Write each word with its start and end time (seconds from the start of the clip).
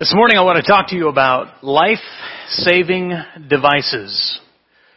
This 0.00 0.14
morning 0.14 0.38
I 0.38 0.42
want 0.42 0.64
to 0.64 0.70
talk 0.70 0.90
to 0.90 0.94
you 0.94 1.08
about 1.08 1.64
life-saving 1.64 3.10
devices. 3.48 4.38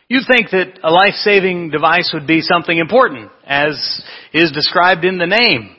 You'd 0.07 0.27
think 0.31 0.51
that 0.51 0.77
a 0.83 0.91
life-saving 0.91 1.71
device 1.71 2.11
would 2.13 2.27
be 2.27 2.41
something 2.41 2.77
important, 2.77 3.31
as 3.43 4.03
is 4.31 4.51
described 4.51 5.03
in 5.03 5.17
the 5.17 5.25
name. 5.25 5.75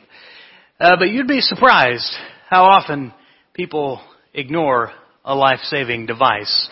Uh, 0.81 0.97
but 0.99 1.11
you'd 1.11 1.29
be 1.29 1.41
surprised 1.41 2.13
how 2.51 2.65
often 2.65 3.13
people 3.55 4.01
ignore 4.35 4.91
a 5.25 5.37
life-saving 5.37 6.07
device. 6.07 6.69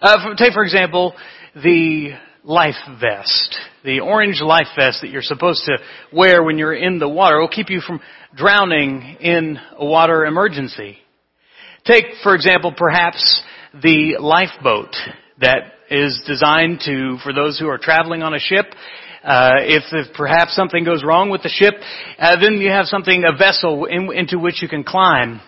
Uh, 0.00 0.34
take 0.38 0.54
for 0.54 0.64
example 0.64 1.14
the 1.56 2.12
life 2.42 2.76
vest. 3.02 3.54
The 3.84 4.00
orange 4.00 4.40
life 4.40 4.68
vest 4.78 5.02
that 5.02 5.10
you're 5.10 5.20
supposed 5.20 5.66
to 5.66 5.76
wear 6.10 6.42
when 6.42 6.56
you're 6.56 6.72
in 6.72 6.98
the 6.98 7.06
water 7.06 7.38
will 7.38 7.48
keep 7.48 7.68
you 7.68 7.82
from 7.82 8.00
drowning 8.34 9.18
in 9.20 9.58
a 9.76 9.84
water 9.84 10.24
emergency. 10.24 10.96
Take, 11.84 12.04
for 12.22 12.36
example, 12.36 12.72
perhaps 12.76 13.42
the 13.74 14.16
lifeboat 14.20 14.94
that 15.40 15.72
is 15.90 16.22
designed 16.28 16.80
to, 16.84 17.18
for 17.24 17.32
those 17.32 17.58
who 17.58 17.66
are 17.66 17.78
traveling 17.78 18.22
on 18.22 18.34
a 18.34 18.38
ship, 18.38 18.66
uh, 19.24 19.54
if, 19.58 19.82
if, 19.90 20.14
perhaps 20.14 20.54
something 20.54 20.84
goes 20.84 21.02
wrong 21.04 21.28
with 21.28 21.42
the 21.42 21.48
ship, 21.48 21.74
uh, 22.20 22.36
then 22.40 22.54
you 22.58 22.70
have 22.70 22.86
something, 22.86 23.24
a 23.26 23.36
vessel 23.36 23.86
in, 23.86 24.12
into 24.12 24.38
which 24.38 24.62
you 24.62 24.68
can 24.68 24.84
climb 24.84 25.40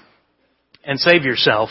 and 0.85 0.99
save 0.99 1.23
yourself. 1.23 1.71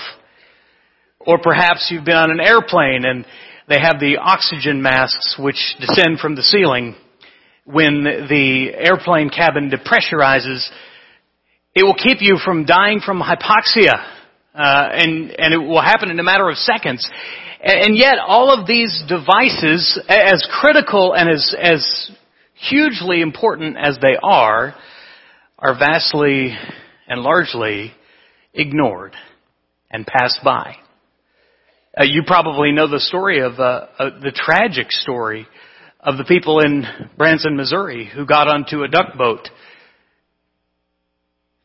Or 1.19 1.39
perhaps 1.39 1.89
you've 1.91 2.05
been 2.05 2.15
on 2.15 2.31
an 2.31 2.39
airplane 2.39 3.03
and 3.03 3.25
they 3.67 3.79
have 3.79 3.99
the 3.99 4.17
oxygen 4.21 4.81
masks 4.81 5.35
which 5.37 5.75
descend 5.81 6.19
from 6.19 6.35
the 6.35 6.43
ceiling. 6.43 6.95
When 7.65 8.03
the 8.03 8.71
airplane 8.75 9.29
cabin 9.29 9.69
depressurizes, 9.69 10.69
it 11.75 11.83
will 11.83 11.95
keep 11.95 12.19
you 12.21 12.37
from 12.43 12.63
dying 12.65 13.01
from 13.05 13.21
hypoxia 13.21 14.12
uh, 14.55 14.89
and 14.91 15.31
and 15.37 15.53
it 15.53 15.57
will 15.57 15.81
happen 15.81 16.09
in 16.11 16.19
a 16.19 16.23
matter 16.23 16.47
of 16.49 16.57
seconds. 16.57 17.09
And 17.61 17.95
yet, 17.97 18.15
all 18.19 18.53
of 18.53 18.67
these 18.67 19.03
devices, 19.07 19.99
as 20.07 20.45
critical 20.59 21.13
and 21.13 21.29
as 21.29 21.55
as 21.59 22.11
hugely 22.53 23.21
important 23.21 23.77
as 23.77 23.97
they 24.01 24.15
are, 24.21 24.75
are 25.57 25.77
vastly 25.77 26.55
and 27.07 27.21
largely 27.21 27.93
ignored 28.53 29.15
and 29.89 30.05
passed 30.05 30.39
by. 30.43 30.75
Uh, 31.97 32.03
you 32.03 32.23
probably 32.25 32.71
know 32.71 32.87
the 32.87 32.99
story 32.99 33.39
of 33.39 33.59
uh, 33.59 33.87
uh, 33.99 34.19
the 34.19 34.31
tragic 34.35 34.91
story 34.91 35.47
of 35.99 36.17
the 36.17 36.25
people 36.25 36.59
in 36.59 36.83
Branson, 37.17 37.55
Missouri, 37.55 38.09
who 38.13 38.25
got 38.25 38.47
onto 38.47 38.83
a 38.83 38.87
duck 38.87 39.17
boat 39.17 39.47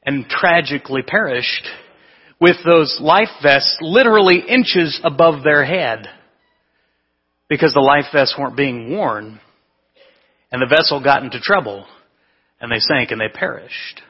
and 0.04 0.26
tragically 0.28 1.02
perished 1.02 1.66
with 2.40 2.56
those 2.64 2.98
life 3.00 3.28
vests 3.42 3.78
literally 3.80 4.42
inches 4.48 5.00
above 5.02 5.42
their 5.42 5.64
head 5.64 6.06
because 7.48 7.72
the 7.72 7.80
life 7.80 8.06
vests 8.12 8.36
weren't 8.38 8.56
being 8.56 8.90
worn 8.90 9.40
and 10.52 10.62
the 10.62 10.66
vessel 10.66 11.02
got 11.02 11.22
into 11.22 11.40
trouble 11.40 11.86
and 12.60 12.70
they 12.70 12.78
sank 12.78 13.10
and 13.10 13.20
they 13.20 13.28
perished. 13.32 14.02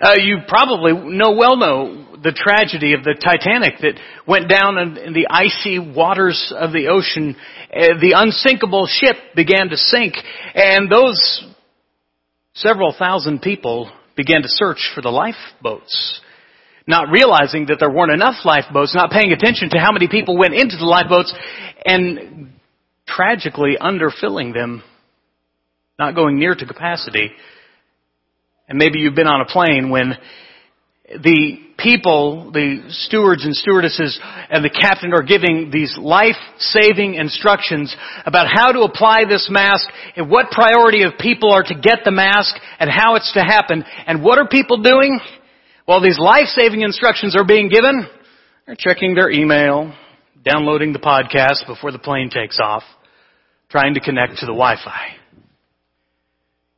Uh, 0.00 0.16
you 0.18 0.38
probably 0.46 0.92
know 0.92 1.32
well 1.32 1.56
know 1.56 2.06
the 2.22 2.32
tragedy 2.32 2.92
of 2.92 3.02
the 3.02 3.14
Titanic 3.14 3.80
that 3.80 3.98
went 4.26 4.48
down 4.48 4.76
in, 4.76 4.96
in 4.98 5.12
the 5.14 5.26
icy 5.30 5.78
waters 5.78 6.52
of 6.54 6.72
the 6.72 6.88
ocean. 6.88 7.34
Uh, 7.72 7.98
the 8.00 8.12
unsinkable 8.14 8.86
ship 8.86 9.16
began 9.34 9.68
to 9.70 9.76
sink, 9.76 10.14
and 10.54 10.90
those 10.90 11.46
several 12.54 12.94
thousand 12.98 13.40
people 13.40 13.90
began 14.16 14.42
to 14.42 14.48
search 14.48 14.90
for 14.94 15.00
the 15.00 15.08
lifeboats 15.08 16.20
not 16.86 17.10
realizing 17.10 17.66
that 17.66 17.78
there 17.80 17.90
weren't 17.90 18.12
enough 18.12 18.44
lifeboats, 18.44 18.94
not 18.94 19.10
paying 19.10 19.32
attention 19.32 19.70
to 19.70 19.78
how 19.78 19.92
many 19.92 20.08
people 20.08 20.38
went 20.38 20.54
into 20.54 20.76
the 20.76 20.84
lifeboats, 20.84 21.34
and 21.84 22.52
tragically 23.06 23.76
underfilling 23.80 24.52
them, 24.52 24.82
not 25.98 26.14
going 26.14 26.38
near 26.38 26.54
to 26.54 26.66
capacity. 26.66 27.30
And 28.68 28.78
maybe 28.78 28.98
you've 28.98 29.14
been 29.14 29.26
on 29.26 29.40
a 29.40 29.46
plane 29.46 29.90
when 29.90 30.14
the 31.08 31.58
people, 31.78 32.50
the 32.52 32.82
stewards 32.88 33.44
and 33.44 33.54
stewardesses 33.54 34.18
and 34.50 34.64
the 34.64 34.70
captain 34.70 35.12
are 35.12 35.22
giving 35.22 35.70
these 35.70 35.96
life-saving 35.96 37.14
instructions 37.14 37.94
about 38.24 38.48
how 38.52 38.72
to 38.72 38.80
apply 38.80 39.24
this 39.28 39.48
mask 39.50 39.86
and 40.16 40.28
what 40.28 40.50
priority 40.50 41.02
of 41.02 41.12
people 41.20 41.52
are 41.52 41.62
to 41.62 41.74
get 41.74 42.00
the 42.04 42.10
mask 42.10 42.56
and 42.80 42.90
how 42.90 43.14
it's 43.14 43.32
to 43.34 43.40
happen. 43.40 43.84
And 44.06 44.24
what 44.24 44.38
are 44.38 44.48
people 44.48 44.82
doing? 44.82 45.20
While 45.86 46.00
these 46.00 46.18
life-saving 46.18 46.82
instructions 46.82 47.36
are 47.36 47.44
being 47.44 47.68
given, 47.68 48.08
they're 48.66 48.74
checking 48.76 49.14
their 49.14 49.30
email, 49.30 49.94
downloading 50.44 50.92
the 50.92 50.98
podcast 50.98 51.64
before 51.68 51.92
the 51.92 51.98
plane 52.00 52.28
takes 52.28 52.58
off, 52.60 52.82
trying 53.70 53.94
to 53.94 54.00
connect 54.00 54.38
to 54.38 54.46
the 54.46 54.52
Wi-Fi. 54.52 55.14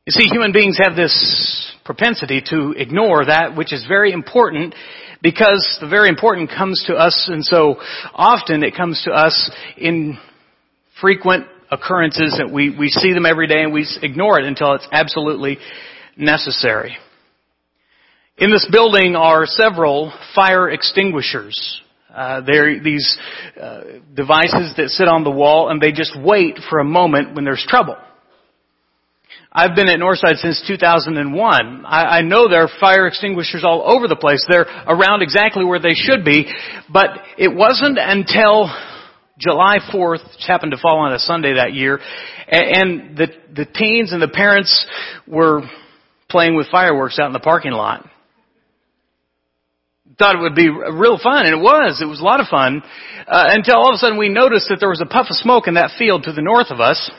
You 0.05 0.11
see, 0.11 0.27
human 0.27 0.51
beings 0.51 0.77
have 0.79 0.95
this 0.95 1.73
propensity 1.83 2.43
to 2.51 2.75
ignore 2.77 3.25
that 3.25 3.57
which 3.57 3.73
is 3.73 3.83
very 3.87 4.11
important 4.11 4.75
because 5.23 5.79
the 5.81 5.87
very 5.87 6.07
important 6.07 6.51
comes 6.55 6.83
to 6.85 6.93
us 6.93 7.27
and 7.33 7.43
so 7.43 7.77
often 8.13 8.63
it 8.63 8.75
comes 8.77 9.01
to 9.05 9.11
us 9.11 9.51
in 9.75 10.19
frequent 11.01 11.47
occurrences 11.71 12.35
that 12.37 12.53
we, 12.53 12.77
we 12.77 12.89
see 12.89 13.11
them 13.13 13.25
every 13.25 13.47
day 13.47 13.63
and 13.63 13.73
we 13.73 13.87
ignore 14.03 14.39
it 14.39 14.45
until 14.45 14.73
it's 14.73 14.87
absolutely 14.91 15.57
necessary. 16.15 16.95
In 18.39 18.51
this 18.51 18.65
building 18.71 19.17
are 19.17 19.45
several 19.45 20.13
fire 20.33 20.69
extinguishers. 20.69 21.81
Uh, 22.09 22.39
they're 22.39 22.81
these 22.81 23.17
uh, 23.61 23.81
devices 24.15 24.73
that 24.77 24.87
sit 24.91 25.09
on 25.09 25.25
the 25.25 25.29
wall 25.29 25.69
and 25.69 25.81
they 25.81 25.91
just 25.91 26.17
wait 26.17 26.57
for 26.69 26.79
a 26.79 26.85
moment 26.85 27.35
when 27.35 27.43
there's 27.43 27.65
trouble. 27.67 27.97
I've 29.51 29.75
been 29.75 29.89
at 29.89 29.99
Northside 29.99 30.37
since 30.37 30.63
2001. 30.65 31.85
I, 31.85 32.19
I 32.19 32.21
know 32.21 32.47
there 32.47 32.63
are 32.63 32.69
fire 32.79 33.07
extinguishers 33.07 33.65
all 33.65 33.83
over 33.85 34.07
the 34.07 34.15
place. 34.15 34.45
They're 34.49 34.61
around 34.87 35.21
exactly 35.21 35.65
where 35.65 35.79
they 35.81 35.93
should 35.93 36.23
be, 36.23 36.45
but 36.91 37.09
it 37.37 37.53
wasn't 37.53 37.97
until 37.99 38.73
July 39.37 39.79
4th, 39.93 40.23
which 40.23 40.45
happened 40.47 40.71
to 40.71 40.77
fall 40.81 40.99
on 40.99 41.11
a 41.11 41.19
Sunday 41.19 41.55
that 41.55 41.73
year, 41.73 41.99
and, 42.47 42.63
and 42.63 43.17
the, 43.17 43.27
the 43.53 43.65
teens 43.65 44.13
and 44.13 44.21
the 44.21 44.29
parents 44.29 44.87
were 45.27 45.63
playing 46.29 46.55
with 46.55 46.67
fireworks 46.71 47.19
out 47.19 47.27
in 47.27 47.33
the 47.33 47.39
parking 47.39 47.71
lot 47.71 48.09
thought 50.19 50.35
it 50.35 50.41
would 50.41 50.55
be 50.55 50.69
real 50.69 51.17
fun, 51.17 51.47
and 51.47 51.55
it 51.55 51.63
was. 51.63 52.03
It 52.03 52.05
was 52.05 52.19
a 52.19 52.23
lot 52.23 52.41
of 52.43 52.47
fun. 52.47 52.83
Uh, 53.25 53.55
until 53.55 53.77
all 53.77 53.89
of 53.89 53.95
a 53.95 53.97
sudden 53.97 54.19
we 54.19 54.27
noticed 54.27 54.67
that 54.67 54.77
there 54.79 54.89
was 54.89 55.01
a 55.01 55.07
puff 55.07 55.27
of 55.31 55.37
smoke 55.37 55.67
in 55.67 55.75
that 55.75 55.95
field 55.97 56.23
to 56.23 56.33
the 56.33 56.41
north 56.41 56.69
of 56.69 56.79
us. 56.79 57.09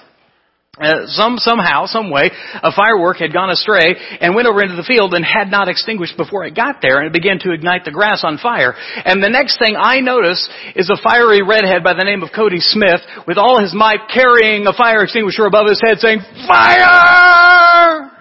Uh, 0.80 1.04
some 1.06 1.36
somehow, 1.36 1.84
some 1.84 2.10
way, 2.10 2.30
a 2.62 2.72
firework 2.72 3.18
had 3.18 3.32
gone 3.32 3.50
astray 3.50 3.96
and 4.20 4.34
went 4.34 4.46
over 4.46 4.62
into 4.62 4.76
the 4.76 4.86
field 4.86 5.12
and 5.14 5.24
had 5.24 5.50
not 5.50 5.68
extinguished 5.68 6.16
before 6.16 6.44
it 6.44 6.54
got 6.54 6.76
there, 6.80 6.98
and 6.98 7.06
it 7.08 7.12
began 7.12 7.38
to 7.40 7.52
ignite 7.52 7.84
the 7.84 7.90
grass 7.90 8.22
on 8.22 8.38
fire. 8.38 8.74
And 9.04 9.22
the 9.22 9.28
next 9.28 9.58
thing 9.58 9.76
I 9.76 10.00
notice 10.00 10.48
is 10.76 10.88
a 10.88 10.96
fiery 11.02 11.42
redhead 11.42 11.82
by 11.82 11.92
the 11.92 12.04
name 12.04 12.22
of 12.22 12.30
Cody 12.34 12.60
Smith, 12.60 13.00
with 13.26 13.36
all 13.36 13.60
his 13.60 13.74
might 13.74 14.08
carrying 14.14 14.66
a 14.66 14.72
fire 14.72 15.02
extinguisher 15.02 15.44
above 15.44 15.66
his 15.68 15.80
head, 15.84 15.98
saying, 16.00 16.20
"Fire!" 16.46 18.19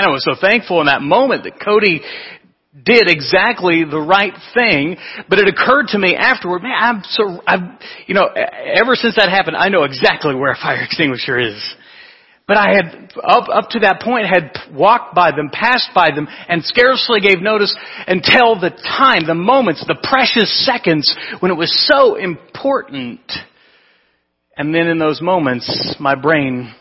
And 0.00 0.08
I 0.08 0.12
was 0.12 0.24
so 0.24 0.32
thankful 0.32 0.80
in 0.80 0.86
that 0.86 1.02
moment 1.02 1.44
that 1.44 1.60
Cody 1.60 2.00
did 2.72 3.10
exactly 3.10 3.84
the 3.84 4.00
right 4.00 4.32
thing, 4.56 4.96
but 5.28 5.38
it 5.38 5.46
occurred 5.46 5.88
to 5.88 5.98
me 5.98 6.16
afterward, 6.16 6.62
man, 6.62 6.72
I'm 6.74 7.02
so, 7.04 7.42
I'm, 7.46 7.78
you 8.06 8.14
know, 8.14 8.24
ever 8.24 8.94
since 8.94 9.16
that 9.16 9.28
happened, 9.28 9.58
I 9.58 9.68
know 9.68 9.82
exactly 9.82 10.34
where 10.34 10.52
a 10.52 10.56
fire 10.56 10.82
extinguisher 10.84 11.38
is. 11.38 11.74
But 12.48 12.56
I 12.56 12.70
had, 12.70 13.12
up, 13.22 13.48
up 13.52 13.70
to 13.72 13.80
that 13.80 14.00
point, 14.00 14.24
had 14.26 14.56
walked 14.72 15.14
by 15.14 15.32
them, 15.32 15.50
passed 15.52 15.90
by 15.94 16.12
them, 16.14 16.26
and 16.48 16.64
scarcely 16.64 17.20
gave 17.20 17.42
notice 17.42 17.76
until 18.06 18.58
the 18.58 18.70
time, 18.70 19.26
the 19.26 19.34
moments, 19.34 19.84
the 19.86 20.00
precious 20.02 20.64
seconds 20.64 21.14
when 21.40 21.52
it 21.52 21.58
was 21.58 21.70
so 21.92 22.14
important. 22.14 23.20
And 24.56 24.74
then 24.74 24.86
in 24.86 24.98
those 24.98 25.20
moments, 25.20 25.94
my 26.00 26.14
brain 26.14 26.74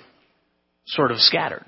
sort 0.87 1.11
of 1.11 1.17
scattered. 1.17 1.65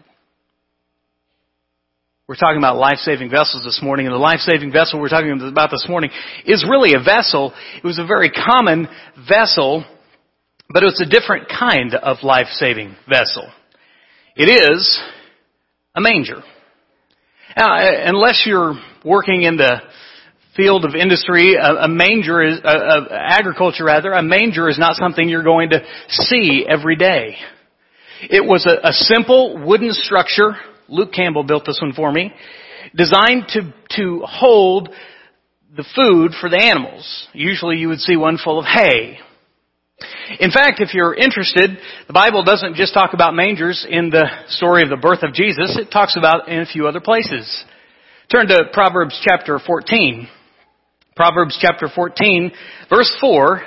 We're 2.31 2.37
talking 2.37 2.59
about 2.59 2.77
life-saving 2.77 3.29
vessels 3.29 3.65
this 3.65 3.81
morning, 3.83 4.05
and 4.05 4.15
the 4.15 4.17
life-saving 4.17 4.71
vessel 4.71 5.01
we're 5.01 5.09
talking 5.09 5.37
about 5.51 5.69
this 5.69 5.85
morning 5.89 6.11
is 6.45 6.65
really 6.65 6.93
a 6.93 7.03
vessel. 7.03 7.53
It 7.75 7.85
was 7.85 7.99
a 7.99 8.05
very 8.05 8.31
common 8.31 8.87
vessel, 9.27 9.83
but 10.69 10.81
it's 10.81 11.01
a 11.01 11.05
different 11.05 11.49
kind 11.49 11.93
of 11.93 12.23
life-saving 12.23 12.95
vessel. 13.09 13.49
It 14.37 14.45
is 14.45 14.97
a 15.93 15.99
manger. 15.99 16.41
Now, 17.57 17.75
uh, 17.75 18.03
unless 18.05 18.43
you're 18.45 18.75
working 19.03 19.41
in 19.41 19.57
the 19.57 19.81
field 20.55 20.85
of 20.85 20.95
industry, 20.95 21.55
a, 21.55 21.83
a 21.83 21.89
manger 21.89 22.41
is, 22.41 22.59
a, 22.63 23.07
agriculture 23.11 23.83
rather, 23.83 24.13
a 24.13 24.23
manger 24.23 24.69
is 24.69 24.79
not 24.79 24.95
something 24.95 25.27
you're 25.27 25.43
going 25.43 25.71
to 25.71 25.81
see 26.07 26.65
every 26.65 26.95
day. 26.95 27.35
It 28.21 28.45
was 28.45 28.65
a, 28.65 28.87
a 28.87 28.93
simple 28.93 29.57
wooden 29.67 29.91
structure 29.91 30.55
Luke 30.91 31.13
Campbell 31.13 31.43
built 31.43 31.65
this 31.65 31.79
one 31.81 31.93
for 31.93 32.11
me. 32.11 32.33
designed 32.95 33.45
to, 33.49 33.73
to 33.95 34.21
hold 34.25 34.89
the 35.75 35.85
food 35.95 36.33
for 36.39 36.49
the 36.49 36.61
animals. 36.61 37.27
Usually 37.33 37.77
you 37.77 37.87
would 37.87 37.99
see 37.99 38.17
one 38.17 38.37
full 38.37 38.59
of 38.59 38.65
hay. 38.65 39.17
In 40.39 40.51
fact, 40.51 40.81
if 40.81 40.93
you're 40.93 41.13
interested, 41.13 41.77
the 42.07 42.13
Bible 42.13 42.43
doesn't 42.43 42.75
just 42.75 42.93
talk 42.93 43.13
about 43.13 43.35
mangers 43.35 43.85
in 43.89 44.09
the 44.09 44.25
story 44.49 44.83
of 44.83 44.89
the 44.89 44.97
birth 44.97 45.23
of 45.23 45.33
Jesus, 45.33 45.77
it 45.77 45.91
talks 45.91 46.17
about 46.17 46.49
in 46.49 46.59
a 46.59 46.65
few 46.65 46.87
other 46.87 46.99
places. 46.99 47.63
Turn 48.31 48.47
to 48.47 48.65
Proverbs 48.73 49.19
chapter 49.23 49.59
14. 49.59 50.27
Proverbs 51.15 51.57
chapter 51.61 51.87
14, 51.93 52.51
verse 52.89 53.15
4 53.21 53.61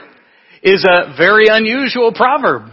is 0.63 0.85
a 0.85 1.15
very 1.17 1.47
unusual 1.49 2.13
proverb. 2.13 2.71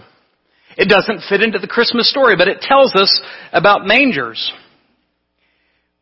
It 0.82 0.90
doesn't 0.90 1.22
fit 1.30 1.44
into 1.44 1.60
the 1.60 1.68
Christmas 1.68 2.10
story, 2.10 2.36
but 2.36 2.48
it 2.48 2.62
tells 2.62 2.96
us 2.96 3.22
about 3.54 3.86
mangers. 3.86 4.52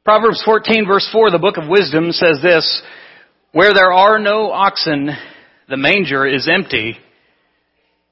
Proverbs 0.05 0.41
14 0.45 0.87
verse 0.87 1.05
4, 1.11 1.31
the 1.31 1.37
book 1.37 1.57
of 1.57 1.67
wisdom 1.67 2.13
says 2.13 2.39
this, 2.41 2.81
where 3.51 3.73
there 3.73 3.91
are 3.91 4.19
no 4.19 4.53
oxen, 4.53 5.09
the 5.67 5.75
manger 5.75 6.25
is 6.25 6.47
empty. 6.49 6.95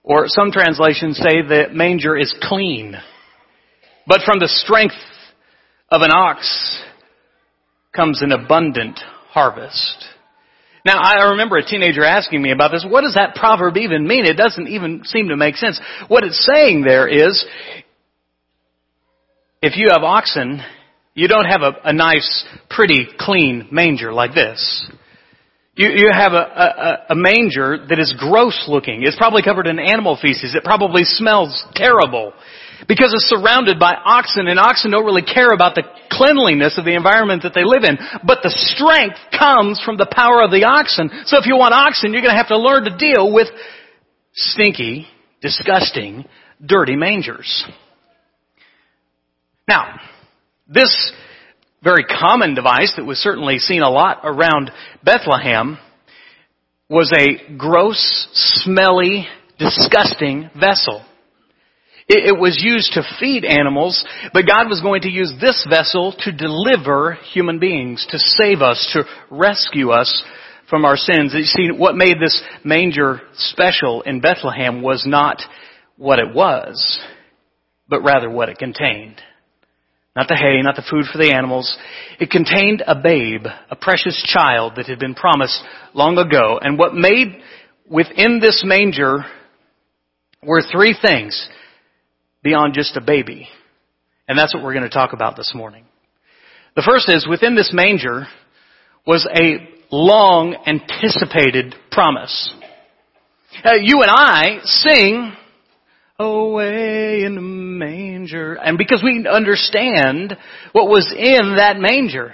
Or 0.04 0.26
some 0.28 0.52
translations 0.52 1.16
say 1.16 1.42
the 1.42 1.68
manger 1.72 2.18
is 2.18 2.36
clean. 2.42 2.96
But 4.06 4.20
from 4.26 4.40
the 4.40 4.50
strength 4.50 4.96
of 5.90 6.02
an 6.02 6.12
ox 6.14 6.82
comes 7.96 8.22
an 8.22 8.34
abundant 8.34 9.00
harvest. 9.30 10.06
Now, 10.88 11.00
I 11.00 11.32
remember 11.32 11.58
a 11.58 11.66
teenager 11.66 12.06
asking 12.06 12.42
me 12.42 12.52
about 12.52 12.72
this. 12.72 12.86
What 12.90 13.02
does 13.02 13.16
that 13.16 13.36
proverb 13.36 13.76
even 13.76 14.08
mean? 14.08 14.24
It 14.24 14.38
doesn't 14.38 14.70
even 14.70 15.02
seem 15.04 15.28
to 15.28 15.36
make 15.36 15.58
sense. 15.58 15.82
What 16.08 16.24
it's 16.24 16.48
saying 16.50 16.84
there 16.88 17.10
is, 17.10 17.46
if 19.62 19.76
you 19.76 19.90
have 19.92 20.04
oxen, 20.04 20.62
you 21.14 21.28
don't 21.28 21.44
have 21.44 21.62
a, 21.62 21.74
a 21.84 21.92
nice, 21.92 22.46
pretty, 22.70 23.06
clean 23.20 23.68
manger 23.70 24.14
like 24.14 24.34
this. 24.34 24.90
You, 25.76 25.90
you 25.90 26.10
have 26.10 26.32
a, 26.32 26.38
a, 26.38 27.06
a 27.10 27.16
manger 27.16 27.86
that 27.90 28.00
is 28.00 28.16
gross 28.18 28.64
looking. 28.70 29.04
It's 29.04 29.18
probably 29.18 29.42
covered 29.42 29.68
in 29.68 29.80
animal 29.80 30.18
feces. 30.22 30.56
It 30.56 30.64
probably 30.64 31.04
smells 31.04 31.66
terrible 31.76 32.32
because 32.88 33.14
it's 33.14 33.30
surrounded 33.30 33.80
by 33.80 33.94
oxen 33.94 34.48
and 34.48 34.60
oxen 34.60 34.92
don't 34.92 35.06
really 35.06 35.26
care 35.26 35.52
about 35.52 35.76
the 35.76 35.84
cleanliness 36.12 36.78
of 36.78 36.86
the 36.86 36.96
environment 36.96 37.44
that 37.44 37.54
they 37.56 37.64
live 37.64 37.84
in. 37.84 37.98
But 38.26 38.40
the 38.44 38.54
strength 38.54 39.18
comes 39.38 39.82
from 39.84 39.98
the 39.98 40.10
power 40.12 40.44
of 40.44 40.52
the 40.52 40.66
oxen. 40.66 41.10
So 41.26 41.38
if 41.38 41.46
you 41.46 41.58
want 41.58 41.74
oxen, 41.74 42.14
you're 42.14 42.22
going 42.22 42.34
to 42.34 42.38
have 42.38 42.50
to 42.50 42.58
learn 42.58 42.84
to 42.86 42.98
deal 42.98 43.34
with 43.34 43.48
stinky, 44.34 45.08
disgusting, 45.42 46.26
dirty 46.64 46.96
mangers. 46.96 47.66
Now, 49.68 50.00
this 50.68 51.12
very 51.84 52.04
common 52.04 52.56
device 52.56 52.94
that 52.98 53.06
was 53.06 53.18
certainly 53.18 53.60
seen 53.60 53.82
a 53.82 53.90
lot 53.90 54.22
around 54.24 54.72
Bethlehem 55.04 55.78
was 56.90 57.12
a 57.12 57.58
gross, 57.58 58.28
smelly, 58.34 59.28
disgusting 59.60 60.50
vessel. 60.58 61.06
It, 62.08 62.26
it, 62.26 62.40
was 62.40 62.62
used 62.64 62.94
to 62.94 63.04
feed 63.20 63.44
animals, 63.44 64.06
but 64.32 64.48
God 64.48 64.70
was 64.70 64.82
going 64.82 65.02
to 65.02 65.10
use 65.10 65.34
this 65.42 65.68
vessel 65.70 66.16
to 66.20 66.32
deliver 66.32 67.16
human 67.34 67.60
beings, 67.60 68.08
to 68.12 68.18
save 68.18 68.62
us, 68.62 68.90
to 68.94 69.04
rescue 69.30 69.90
us 69.90 70.24
from 70.70 70.86
our 70.86 70.96
sins. 70.96 71.34
You 71.34 71.44
see, 71.44 71.70
what 71.72 71.96
made 71.98 72.16
this 72.22 72.42
manger 72.64 73.22
special 73.34 74.04
in 74.04 74.22
Bethlehem 74.22 74.82
was 74.82 75.04
not 75.06 75.42
what 75.98 76.20
it 76.20 76.34
was, 76.34 76.98
but 77.90 78.04
rather 78.04 78.30
what 78.30 78.48
it 78.48 78.58
contained. 78.58 79.22
Not 80.16 80.30
the 80.30 80.36
hay, 80.36 80.62
not 80.62 80.78
the 80.78 80.88
food 80.90 81.06
for 81.12 81.18
the 81.18 81.34
animals. 81.34 81.78
It 82.22 82.32
contained 82.32 82.84
a 82.88 82.96
babe, 82.96 83.46
a 83.70 83.76
precious 83.76 84.24
child 84.26 84.74
that 84.78 84.88
had 84.88 84.98
been 84.98 85.14
promised 85.14 85.62
long 85.94 86.18
ago. 86.18 86.58
And 86.62 86.80
what 86.80 86.96
made 86.96 87.42
within 87.88 88.40
this 88.40 88.64
manger 88.66 89.26
were 90.42 90.62
three 90.62 90.98
things 91.00 91.50
beyond 92.44 92.74
just 92.74 92.96
a 92.98 93.02
baby. 93.02 93.48
And 94.28 94.38
that's 94.38 94.54
what 94.54 94.64
we're 94.64 94.74
going 94.74 94.84
to 94.84 94.90
talk 94.90 95.14
about 95.14 95.36
this 95.36 95.54
morning. 95.56 95.86
The 96.76 96.84
first 96.86 97.10
is 97.10 97.28
within 97.28 97.56
this 97.56 97.72
manger 97.74 98.28
was 99.06 99.28
a 99.34 99.68
long 99.90 100.56
anticipated 100.68 101.76
promise. 101.92 102.54
Uh, 103.64 103.74
you 103.82 104.02
and 104.02 104.12
I 104.12 104.60
sing 104.64 105.34
away 106.20 107.24
in 107.24 107.36
the 107.36 107.42
manger. 107.42 108.56
And 108.56 108.78
because 108.78 109.02
we 109.04 109.28
understand 109.28 110.38
what 110.72 110.88
was 110.88 111.12
in 111.16 111.56
that 111.58 111.78
manger. 111.80 112.34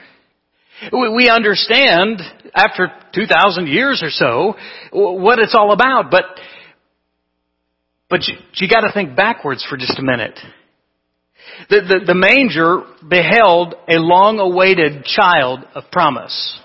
We 0.91 1.29
understand 1.29 2.21
after 2.53 2.91
2,000 3.13 3.67
years 3.67 4.03
or 4.03 4.09
so 4.09 4.55
what 4.91 5.39
it's 5.39 5.55
all 5.55 5.71
about, 5.71 6.11
but, 6.11 6.23
but 8.13 8.27
you, 8.27 8.35
you 8.57 8.69
gotta 8.69 8.91
think 8.93 9.15
backwards 9.15 9.65
for 9.67 9.75
just 9.75 9.97
a 9.97 10.03
minute. 10.03 10.37
The, 11.67 11.81
the, 11.81 12.05
the 12.05 12.13
manger 12.13 12.83
beheld 13.01 13.73
a 13.89 13.97
long 13.97 14.37
awaited 14.37 15.03
child 15.03 15.61
of 15.73 15.85
promise. 15.91 16.59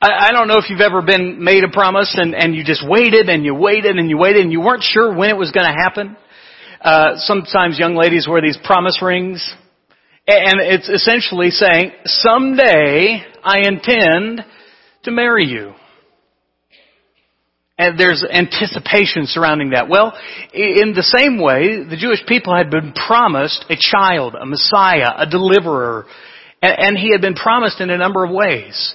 I, 0.00 0.28
I 0.28 0.30
don't 0.30 0.46
know 0.46 0.58
if 0.58 0.70
you've 0.70 0.80
ever 0.80 1.02
been 1.02 1.42
made 1.42 1.64
a 1.64 1.68
promise 1.72 2.16
and, 2.16 2.36
and 2.36 2.54
you 2.54 2.62
just 2.62 2.84
waited 2.86 3.28
and 3.28 3.44
you 3.44 3.52
waited 3.52 3.96
and 3.96 4.08
you 4.08 4.16
waited 4.16 4.42
and 4.42 4.52
you 4.52 4.60
weren't 4.60 4.84
sure 4.84 5.12
when 5.12 5.28
it 5.28 5.36
was 5.36 5.50
going 5.50 5.66
to 5.66 5.76
happen. 5.76 6.16
Uh, 6.80 7.16
sometimes 7.16 7.76
young 7.76 7.96
ladies 7.96 8.28
wear 8.30 8.40
these 8.40 8.58
promise 8.62 9.02
rings. 9.02 9.42
And 10.28 10.60
it's 10.60 10.88
essentially 10.88 11.50
saying, 11.50 11.90
someday 12.04 13.24
I 13.42 13.58
intend 13.66 14.44
to 15.02 15.10
marry 15.10 15.46
you. 15.46 15.72
And 17.82 17.98
there's 17.98 18.24
anticipation 18.24 19.26
surrounding 19.26 19.70
that. 19.70 19.88
Well, 19.88 20.16
in 20.54 20.94
the 20.94 21.02
same 21.02 21.42
way, 21.42 21.82
the 21.82 21.96
Jewish 21.96 22.24
people 22.28 22.56
had 22.56 22.70
been 22.70 22.92
promised 22.92 23.64
a 23.68 23.74
child, 23.76 24.36
a 24.36 24.46
Messiah, 24.46 25.10
a 25.16 25.26
deliverer, 25.28 26.06
and 26.62 26.96
he 26.96 27.10
had 27.10 27.20
been 27.20 27.34
promised 27.34 27.80
in 27.80 27.90
a 27.90 27.98
number 27.98 28.24
of 28.24 28.30
ways. 28.30 28.94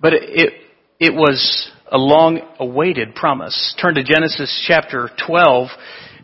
But 0.00 0.14
it, 0.14 0.52
it 0.98 1.14
was 1.14 1.70
a 1.92 1.96
long 1.96 2.40
awaited 2.58 3.14
promise. 3.14 3.72
Turn 3.80 3.94
to 3.94 4.02
Genesis 4.02 4.64
chapter 4.66 5.10
12 5.28 5.68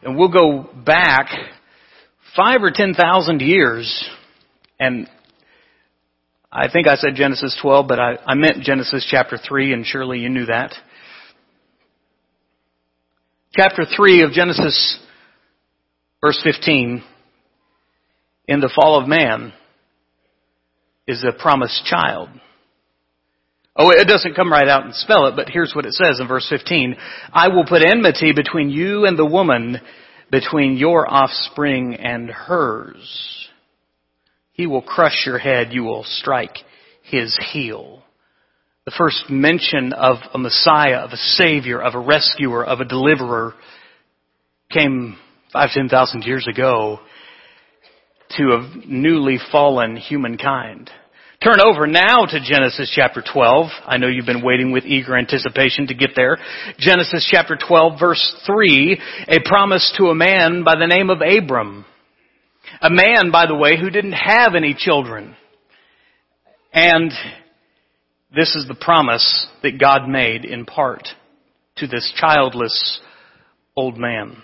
and 0.02 0.18
we'll 0.18 0.32
go 0.32 0.68
back 0.84 1.28
five 2.34 2.62
or 2.62 2.72
ten 2.74 2.94
thousand 2.94 3.40
years 3.40 4.08
and 4.80 5.08
I 6.50 6.68
think 6.72 6.88
I 6.88 6.96
said 6.96 7.14
Genesis 7.14 7.56
12, 7.62 7.86
but 7.86 8.00
I, 8.00 8.16
I 8.26 8.34
meant 8.34 8.62
Genesis 8.62 9.06
chapter 9.08 9.38
3 9.38 9.72
and 9.72 9.86
surely 9.86 10.18
you 10.18 10.28
knew 10.28 10.46
that. 10.46 10.74
Chapter 13.56 13.82
3 13.84 14.22
of 14.22 14.30
Genesis 14.30 15.00
verse 16.20 16.40
15 16.44 17.02
in 18.46 18.60
the 18.60 18.70
fall 18.72 19.00
of 19.00 19.08
man 19.08 19.52
is 21.08 21.20
the 21.20 21.32
promised 21.36 21.84
child. 21.84 22.28
Oh, 23.74 23.90
it 23.90 24.06
doesn't 24.06 24.36
come 24.36 24.52
right 24.52 24.68
out 24.68 24.84
and 24.84 24.94
spell 24.94 25.26
it, 25.26 25.34
but 25.34 25.48
here's 25.48 25.72
what 25.74 25.84
it 25.84 25.94
says 25.94 26.20
in 26.20 26.28
verse 26.28 26.46
15. 26.48 26.94
I 27.32 27.48
will 27.48 27.64
put 27.64 27.82
enmity 27.82 28.32
between 28.32 28.70
you 28.70 29.04
and 29.04 29.18
the 29.18 29.26
woman, 29.26 29.78
between 30.30 30.76
your 30.76 31.12
offspring 31.12 31.96
and 31.96 32.30
hers. 32.30 33.48
He 34.52 34.68
will 34.68 34.82
crush 34.82 35.24
your 35.26 35.38
head, 35.38 35.72
you 35.72 35.82
will 35.82 36.04
strike 36.04 36.56
his 37.02 37.36
heel. 37.52 37.99
The 38.90 38.96
first 38.98 39.30
mention 39.30 39.92
of 39.92 40.16
a 40.34 40.38
Messiah, 40.38 40.96
of 40.96 41.12
a 41.12 41.16
Savior, 41.16 41.80
of 41.80 41.94
a 41.94 42.00
rescuer, 42.00 42.64
of 42.64 42.80
a 42.80 42.84
deliverer 42.84 43.54
came 44.68 45.16
five, 45.52 45.70
ten 45.72 45.88
thousand 45.88 46.24
years 46.24 46.48
ago 46.48 46.98
to 48.30 48.42
a 48.42 48.86
newly 48.88 49.38
fallen 49.52 49.94
humankind. 49.94 50.90
Turn 51.40 51.60
over 51.60 51.86
now 51.86 52.26
to 52.26 52.40
Genesis 52.44 52.90
chapter 52.92 53.22
12. 53.32 53.70
I 53.86 53.98
know 53.98 54.08
you've 54.08 54.26
been 54.26 54.44
waiting 54.44 54.72
with 54.72 54.84
eager 54.84 55.16
anticipation 55.16 55.86
to 55.86 55.94
get 55.94 56.16
there. 56.16 56.36
Genesis 56.80 57.28
chapter 57.30 57.56
12 57.56 57.92
verse 57.96 58.42
3, 58.44 59.00
a 59.28 59.48
promise 59.48 59.94
to 59.98 60.06
a 60.06 60.16
man 60.16 60.64
by 60.64 60.74
the 60.74 60.88
name 60.88 61.10
of 61.10 61.20
Abram. 61.20 61.84
A 62.82 62.90
man, 62.90 63.30
by 63.30 63.46
the 63.46 63.54
way, 63.54 63.78
who 63.80 63.88
didn't 63.88 64.14
have 64.14 64.56
any 64.56 64.74
children. 64.76 65.36
And 66.72 67.12
this 68.34 68.54
is 68.54 68.66
the 68.68 68.74
promise 68.74 69.46
that 69.62 69.80
God 69.80 70.08
made 70.08 70.44
in 70.44 70.64
part 70.64 71.08
to 71.76 71.86
this 71.86 72.12
childless 72.16 73.00
old 73.76 73.98
man. 73.98 74.36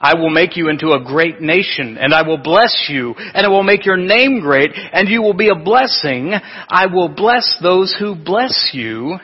I 0.00 0.14
will 0.18 0.30
make 0.30 0.56
you 0.56 0.68
into 0.68 0.92
a 0.92 1.04
great 1.04 1.40
nation, 1.40 1.96
and 1.96 2.12
I 2.12 2.26
will 2.26 2.38
bless 2.38 2.86
you, 2.88 3.14
and 3.16 3.46
I 3.46 3.48
will 3.48 3.62
make 3.62 3.86
your 3.86 3.96
name 3.96 4.40
great, 4.40 4.72
and 4.74 5.08
you 5.08 5.22
will 5.22 5.34
be 5.34 5.48
a 5.48 5.54
blessing. 5.54 6.32
I 6.34 6.86
will 6.86 7.08
bless 7.08 7.56
those 7.62 7.94
who 7.96 8.16
bless 8.16 8.70
you, 8.72 9.16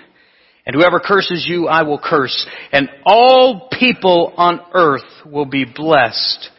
and 0.65 0.77
whoever 0.77 1.01
curses 1.01 1.45
you, 1.49 1.67
I 1.67 1.83
will 1.83 1.99
curse. 1.99 2.47
And 2.71 2.89
all 3.05 3.69
people 3.77 4.35
on 4.37 4.61
earth 4.73 5.27
will 5.27 5.47
be 5.47 5.65
blessed 5.65 6.51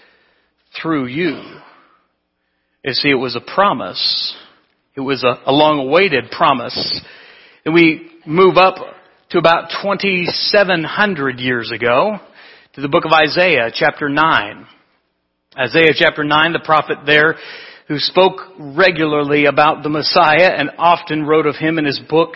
through 0.81 1.07
you. 1.07 1.41
You 2.83 2.93
see, 2.93 3.09
it 3.09 3.15
was 3.15 3.37
a 3.37 3.53
promise. 3.53 4.35
It 4.99 5.03
was 5.03 5.23
a, 5.23 5.49
a 5.49 5.53
long-awaited 5.53 6.29
promise. 6.29 7.01
And 7.63 7.73
we 7.73 8.11
move 8.25 8.57
up 8.57 8.75
to 9.29 9.37
about 9.37 9.69
2,700 9.81 11.39
years 11.39 11.71
ago 11.71 12.17
to 12.73 12.81
the 12.81 12.89
book 12.89 13.05
of 13.05 13.13
Isaiah, 13.13 13.71
chapter 13.73 14.09
9. 14.09 14.67
Isaiah 15.57 15.93
chapter 15.95 16.25
9, 16.25 16.51
the 16.51 16.59
prophet 16.59 16.97
there 17.05 17.37
who 17.87 17.97
spoke 17.97 18.41
regularly 18.59 19.45
about 19.45 19.83
the 19.83 19.89
Messiah 19.89 20.51
and 20.57 20.71
often 20.77 21.23
wrote 21.23 21.45
of 21.45 21.55
him 21.55 21.79
in 21.79 21.85
his 21.85 22.01
book, 22.09 22.33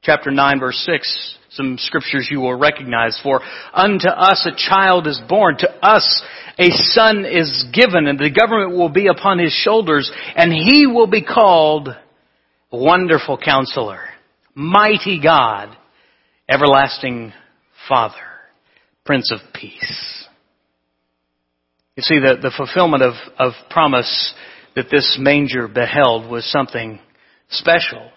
chapter 0.00 0.30
9 0.30 0.58
verse 0.58 0.82
6, 0.90 1.38
some 1.56 1.78
scriptures 1.78 2.28
you 2.30 2.40
will 2.40 2.54
recognize. 2.54 3.18
For 3.22 3.40
unto 3.72 4.08
us 4.08 4.46
a 4.46 4.56
child 4.56 5.06
is 5.06 5.20
born, 5.28 5.56
to 5.58 5.70
us 5.84 6.22
a 6.58 6.70
son 6.70 7.24
is 7.24 7.66
given, 7.72 8.06
and 8.06 8.18
the 8.18 8.30
government 8.30 8.78
will 8.78 8.88
be 8.88 9.08
upon 9.08 9.38
his 9.38 9.52
shoulders, 9.52 10.10
and 10.34 10.52
he 10.52 10.86
will 10.86 11.06
be 11.06 11.22
called 11.22 11.88
Wonderful 12.72 13.38
Counselor, 13.38 14.00
Mighty 14.54 15.20
God, 15.22 15.76
Everlasting 16.48 17.32
Father, 17.88 18.14
Prince 19.04 19.32
of 19.32 19.40
Peace. 19.52 20.26
You 21.96 22.02
see, 22.02 22.18
the, 22.18 22.36
the 22.40 22.52
fulfillment 22.54 23.02
of, 23.02 23.14
of 23.38 23.52
promise 23.70 24.34
that 24.74 24.90
this 24.90 25.16
manger 25.18 25.66
beheld 25.66 26.30
was 26.30 26.44
something 26.50 27.00
special. 27.48 28.10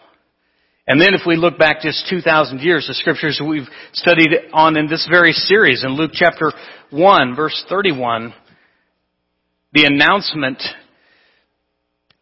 And 0.89 0.99
then 0.99 1.13
if 1.13 1.21
we 1.23 1.35
look 1.35 1.59
back 1.59 1.81
just 1.81 2.07
2,000 2.09 2.61
years, 2.61 2.87
the 2.87 2.95
scriptures 2.95 3.39
we've 3.47 3.69
studied 3.93 4.31
on 4.51 4.75
in 4.75 4.89
this 4.89 5.07
very 5.07 5.33
series, 5.33 5.83
in 5.83 5.91
Luke 5.91 6.09
chapter 6.15 6.51
1, 6.89 7.35
verse 7.35 7.63
31, 7.69 8.33
the 9.71 9.85
announcement 9.85 10.59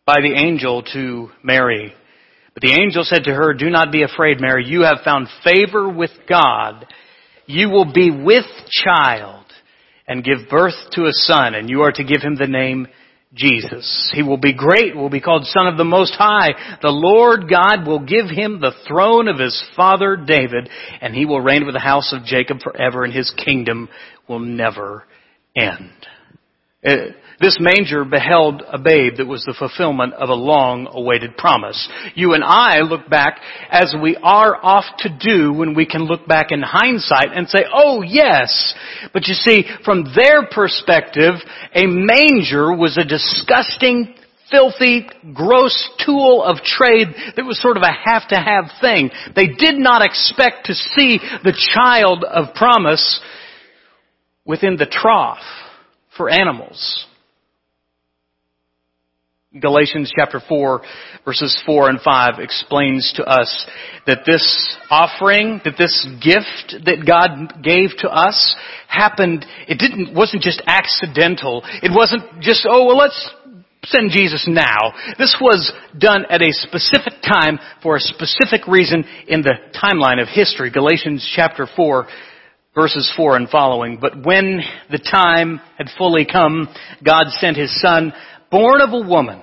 by 0.06 0.16
the 0.16 0.34
angel 0.36 0.84
to 0.92 1.30
Mary. 1.42 1.94
But 2.54 2.62
the 2.62 2.78
angel 2.78 3.06
said 3.06 3.24
to 3.24 3.34
her, 3.34 3.54
Do 3.54 3.70
not 3.70 3.90
be 3.90 4.04
afraid, 4.04 4.42
Mary. 4.42 4.66
You 4.68 4.82
have 4.82 4.98
found 5.02 5.30
favor 5.46 5.88
with 5.88 6.12
God. 6.28 6.86
You 7.46 7.70
will 7.70 7.94
be 7.94 8.12
with 8.12 8.46
child 8.70 9.46
and 10.10 10.26
give 10.26 10.50
birth 10.50 10.76
to 10.92 11.06
a 11.06 11.14
son, 11.14 11.56
and 11.56 11.70
you 11.70 11.84
are 11.84 11.94
to 11.94 12.04
give 12.04 12.22
him 12.22 12.36
the 12.36 12.48
name 12.48 12.88
Jesus. 12.88 12.98
He 14.14 14.24
will 14.24 14.38
be 14.38 14.54
great, 14.54 14.96
will 14.96 15.10
be 15.10 15.22
called 15.22 15.46
Son 15.46 15.68
of 15.68 15.78
the 15.78 15.84
Most 15.84 16.14
High. 16.14 16.78
The 16.82 16.90
Lord 16.90 17.50
God 17.50 17.88
will 17.88 18.00
give 18.00 18.30
him 18.30 18.60
the 18.60 18.74
throne 18.88 19.28
of 19.28 19.40
his 19.40 19.64
father 19.76 20.16
David, 20.18 20.70
and 21.02 21.14
he 21.14 21.26
will 21.26 21.42
reign 21.42 21.66
with 21.66 21.76
the 21.76 21.80
house 21.80 22.14
of 22.14 22.26
Jacob 22.26 22.60
forever, 22.62 23.04
and 23.04 23.14
his 23.14 23.32
kingdom 23.44 23.90
will 24.28 24.40
never 24.40 25.04
end. 25.56 25.92
Uh, 26.86 26.96
this 27.40 27.58
manger 27.60 28.04
beheld 28.04 28.64
a 28.68 28.80
babe 28.80 29.18
that 29.18 29.28
was 29.28 29.44
the 29.44 29.56
fulfillment 29.58 30.14
of 30.14 30.30
a 30.30 30.34
long 30.34 30.88
awaited 30.90 31.38
promise. 31.38 31.88
You 32.16 32.34
and 32.34 32.44
I 32.44 32.80
look 32.80 33.10
back 33.10 33.40
as 33.70 33.94
we 34.02 34.18
are 34.24 34.56
off 34.56 34.86
to 35.00 35.10
do 35.10 35.54
when 35.54 35.76
we 35.76 35.86
can 35.86 36.06
look 36.06 36.28
back 36.28 36.52
in 36.52 36.62
hindsight 36.64 37.30
and 37.36 37.48
say, 37.48 37.60
oh 37.72 38.02
yes. 38.02 38.74
But 39.14 39.28
you 39.28 39.36
see, 39.36 39.66
from 39.86 40.06
their 40.16 40.48
perspective, 40.48 41.36
a 41.74 41.86
manger 41.86 42.76
was 42.76 42.98
a 42.98 43.08
disgusting 43.08 44.16
filthy, 44.50 45.08
gross 45.34 45.90
tool 46.06 46.44
of 46.44 46.58
trade 46.64 47.08
that 47.36 47.46
was 47.46 47.62
sort 47.62 47.78
of 47.78 47.84
a 47.84 47.92
have 47.92 48.28
to 48.30 48.36
have 48.36 48.72
thing. 48.82 49.12
They 49.36 49.48
did 49.48 49.78
not 49.78 50.02
expect 50.04 50.68
to 50.68 50.74
see 50.74 51.20
the 51.44 51.54
child 51.76 52.24
of 52.24 52.56
promise 52.56 53.22
within 54.46 54.78
the 54.78 54.86
trough 54.86 55.44
for 56.16 56.30
animals. 56.30 57.06
Galatians 59.60 60.12
chapter 60.16 60.42
4 60.48 60.82
verses 61.26 61.62
4 61.66 61.90
and 61.90 62.02
5 62.02 62.40
explains 62.40 63.14
to 63.16 63.24
us 63.24 63.68
that 64.06 64.20
this 64.26 64.78
offering, 64.90 65.62
that 65.66 65.76
this 65.78 66.08
gift 66.24 66.86
that 66.86 67.06
God 67.06 67.64
gave 67.64 67.90
to 68.00 68.10
us 68.10 68.56
happened, 68.88 69.46
it 69.68 69.78
didn't, 69.78 70.16
wasn't 70.16 70.42
just 70.44 70.62
accidental. 70.66 71.64
It 71.84 71.92
wasn't 71.94 72.42
just, 72.42 72.66
oh 72.70 72.86
well 72.86 72.98
let's 72.98 73.30
send 73.86 74.12
Jesus 74.12 74.46
now. 74.48 74.94
This 75.18 75.38
was 75.40 75.72
done 75.98 76.26
at 76.30 76.42
a 76.42 76.52
specific 76.52 77.14
time 77.24 77.60
for 77.82 77.96
a 77.96 78.00
specific 78.00 78.68
reason 78.68 79.04
in 79.28 79.42
the 79.42 79.54
timeline 79.82 80.22
of 80.22 80.28
history. 80.28 80.72
Galatians 80.72 81.30
chapter 81.36 81.68
4 81.76 82.08
verses 82.78 83.12
4 83.18 83.38
and 83.38 83.50
following. 83.50 83.98
But 84.00 84.24
when 84.24 84.62
the 84.92 85.00
time 85.00 85.60
had 85.78 85.88
fully 85.98 86.26
come, 86.32 86.68
God 87.04 87.26
sent 87.40 87.58
His 87.58 87.82
Son 87.82 88.14
born 88.52 88.82
of 88.82 88.94
a 88.94 89.08
woman, 89.08 89.42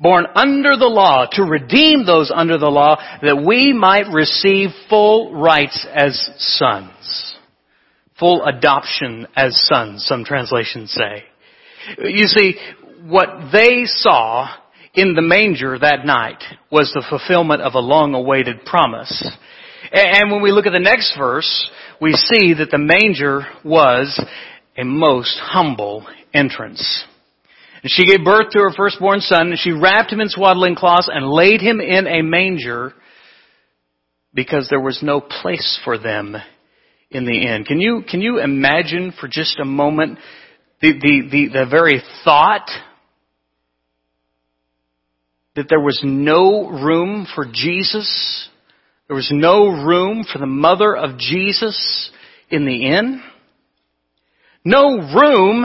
born 0.00 0.26
under 0.34 0.76
the 0.76 0.86
law, 0.86 1.26
to 1.32 1.42
redeem 1.42 2.04
those 2.04 2.30
under 2.34 2.58
the 2.58 2.70
law, 2.70 2.96
that 3.22 3.42
we 3.46 3.72
might 3.72 4.12
receive 4.12 4.70
full 4.88 5.34
rights 5.34 5.86
as 5.94 6.30
sons. 6.38 7.36
Full 8.18 8.44
adoption 8.44 9.26
as 9.36 9.60
sons, 9.66 10.04
some 10.06 10.24
translations 10.24 10.90
say. 10.90 11.24
You 11.98 12.26
see, 12.26 12.54
what 13.04 13.52
they 13.52 13.84
saw 13.84 14.48
in 14.94 15.14
the 15.14 15.22
manger 15.22 15.78
that 15.78 16.06
night 16.06 16.42
was 16.70 16.90
the 16.92 17.04
fulfillment 17.08 17.60
of 17.60 17.74
a 17.74 17.78
long 17.78 18.14
awaited 18.14 18.64
promise. 18.64 19.30
And 19.92 20.30
when 20.32 20.42
we 20.42 20.50
look 20.50 20.66
at 20.66 20.72
the 20.72 20.80
next 20.80 21.16
verse, 21.16 21.70
we 22.00 22.12
see 22.12 22.54
that 22.54 22.70
the 22.70 22.78
manger 22.78 23.46
was 23.64 24.20
a 24.76 24.84
most 24.84 25.38
humble 25.38 26.06
entrance. 26.34 27.04
And 27.82 27.90
she 27.90 28.06
gave 28.06 28.24
birth 28.24 28.50
to 28.50 28.60
her 28.60 28.72
firstborn 28.76 29.20
son, 29.20 29.48
and 29.48 29.58
she 29.58 29.72
wrapped 29.72 30.12
him 30.12 30.20
in 30.20 30.28
swaddling 30.28 30.74
cloths 30.74 31.10
and 31.12 31.28
laid 31.28 31.60
him 31.60 31.80
in 31.80 32.06
a 32.06 32.22
manger 32.22 32.92
because 34.34 34.68
there 34.68 34.80
was 34.80 35.00
no 35.02 35.20
place 35.20 35.80
for 35.84 35.98
them 35.98 36.36
in 37.10 37.24
the 37.24 37.46
inn. 37.46 37.64
Can 37.64 37.80
you, 37.80 38.02
can 38.08 38.20
you 38.20 38.38
imagine 38.38 39.12
for 39.18 39.28
just 39.28 39.58
a 39.58 39.64
moment 39.64 40.18
the, 40.80 40.92
the, 40.92 41.28
the, 41.30 41.48
the 41.60 41.66
very 41.70 42.02
thought 42.24 42.68
that 45.54 45.66
there 45.68 45.80
was 45.80 46.00
no 46.04 46.68
room 46.68 47.26
for 47.34 47.46
Jesus? 47.50 48.48
There 49.08 49.16
was 49.16 49.30
no 49.32 49.68
room 49.68 50.24
for 50.30 50.38
the 50.38 50.46
mother 50.46 50.94
of 50.96 51.18
Jesus 51.18 52.10
in 52.50 52.66
the 52.66 52.86
inn? 52.86 53.22
No 54.64 54.98
room 55.14 55.64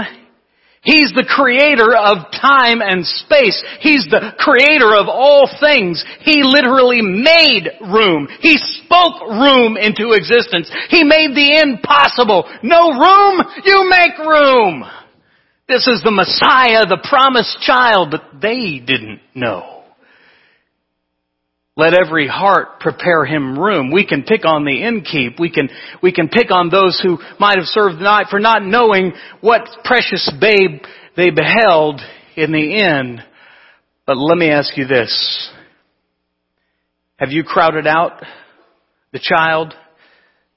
He's 0.84 1.14
the 1.14 1.30
creator 1.30 1.94
of 1.96 2.32
time 2.34 2.82
and 2.82 3.06
space. 3.06 3.62
He's 3.82 4.08
the 4.10 4.34
creator 4.40 4.98
of 4.98 5.06
all 5.08 5.48
things. 5.60 6.04
He 6.22 6.42
literally 6.42 7.02
made 7.02 7.70
room. 7.86 8.28
He 8.42 8.58
spoke 8.58 9.22
room 9.30 9.78
into 9.78 10.18
existence. 10.18 10.72
He 10.90 11.04
made 11.04 11.38
the 11.38 11.62
impossible. 11.62 12.50
No 12.64 12.98
room? 12.98 13.42
You 13.64 13.88
make 13.90 14.18
room. 14.18 14.84
This 15.68 15.86
is 15.86 16.02
the 16.04 16.10
Messiah, 16.10 16.86
the 16.90 17.06
promised 17.08 17.62
child, 17.62 18.10
but 18.10 18.42
they 18.42 18.80
didn't 18.80 19.22
know. 19.36 19.81
Let 21.78 21.94
every 21.94 22.28
heart 22.28 22.82
prepare 22.82 23.24
him 23.24 23.58
room. 23.58 23.92
We 23.92 24.06
can 24.06 24.24
pick 24.24 24.46
on 24.46 24.66
the 24.66 24.72
innkeep. 24.72 25.40
We 25.40 25.50
can, 25.50 25.70
we 26.04 26.12
can 26.12 26.28
pick 26.28 26.52
on 26.52 26.70
those 26.70 27.00
who 27.02 27.18
might 27.40 27.58
have 27.58 27.66
served 27.66 27.98
the 27.98 28.04
night 28.04 28.28
for 28.30 28.40
not 28.40 28.64
knowing 28.64 29.14
what 29.40 29.62
precious 29.86 30.30
babe 30.40 30.82
they 31.16 31.30
beheld 31.30 32.02
in 32.36 32.52
the 32.52 32.76
inn. 32.78 33.22
But 34.06 34.18
let 34.18 34.38
me 34.38 34.50
ask 34.50 34.78
you 34.78 34.86
this. 34.86 35.50
Have 37.18 37.30
you 37.30 37.44
crowded 37.44 37.88
out 37.88 38.22
the 39.14 39.22
child 39.22 39.74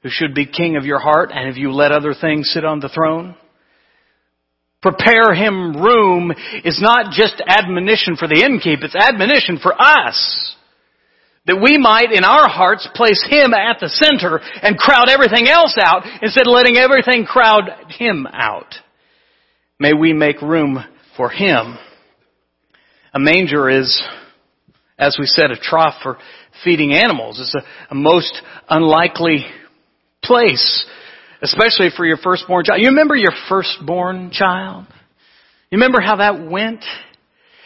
who 0.03 0.09
should 0.11 0.35
be 0.35 0.47
king 0.47 0.77
of 0.77 0.85
your 0.85 0.99
heart 0.99 1.31
and 1.33 1.47
have 1.47 1.57
you 1.57 1.71
let 1.71 1.93
other 1.93 2.15
things 2.21 2.51
sit 2.53 2.65
on 2.65 2.81
the 2.81 2.89
throne? 2.89 3.37
Prepare 4.83 5.33
him 5.33 5.77
room 5.81 6.33
is 6.65 6.81
not 6.83 7.13
just 7.13 7.41
admonition 7.47 8.17
for 8.17 8.27
the 8.27 8.43
innkeep, 8.43 8.83
it's 8.83 8.97
admonition 8.97 9.59
for 9.63 9.75
us. 9.81 10.57
That 11.47 11.61
we 11.61 11.77
might, 11.77 12.11
in 12.11 12.25
our 12.25 12.49
hearts, 12.49 12.89
place 12.95 13.23
Him 13.29 13.53
at 13.53 13.79
the 13.79 13.89
center 13.89 14.41
and 14.63 14.79
crowd 14.79 15.11
everything 15.11 15.47
else 15.47 15.77
out 15.79 16.05
instead 16.23 16.47
of 16.47 16.53
letting 16.53 16.79
everything 16.79 17.27
crowd 17.27 17.65
Him 17.99 18.27
out. 18.27 18.75
May 19.79 19.93
we 19.93 20.15
make 20.15 20.41
room 20.41 20.79
for 21.17 21.29
Him. 21.29 21.77
A 23.13 23.19
manger 23.19 23.69
is, 23.69 24.03
as 24.99 25.17
we 25.19 25.27
said, 25.27 25.51
a 25.51 25.57
trough 25.57 25.95
for 26.03 26.17
feeding 26.65 26.95
animals. 26.95 27.39
It's 27.39 27.55
a, 27.55 27.93
a 27.93 27.95
most 27.95 28.41
unlikely 28.71 29.45
place, 30.23 30.87
especially 31.43 31.91
for 31.95 32.07
your 32.07 32.17
firstborn 32.17 32.65
child. 32.65 32.81
You 32.81 32.89
remember 32.89 33.17
your 33.17 33.33
firstborn 33.51 34.31
child? 34.33 34.87
You 35.71 35.77
remember 35.77 36.01
how 36.01 36.17
that 36.17 36.49
went? 36.51 36.85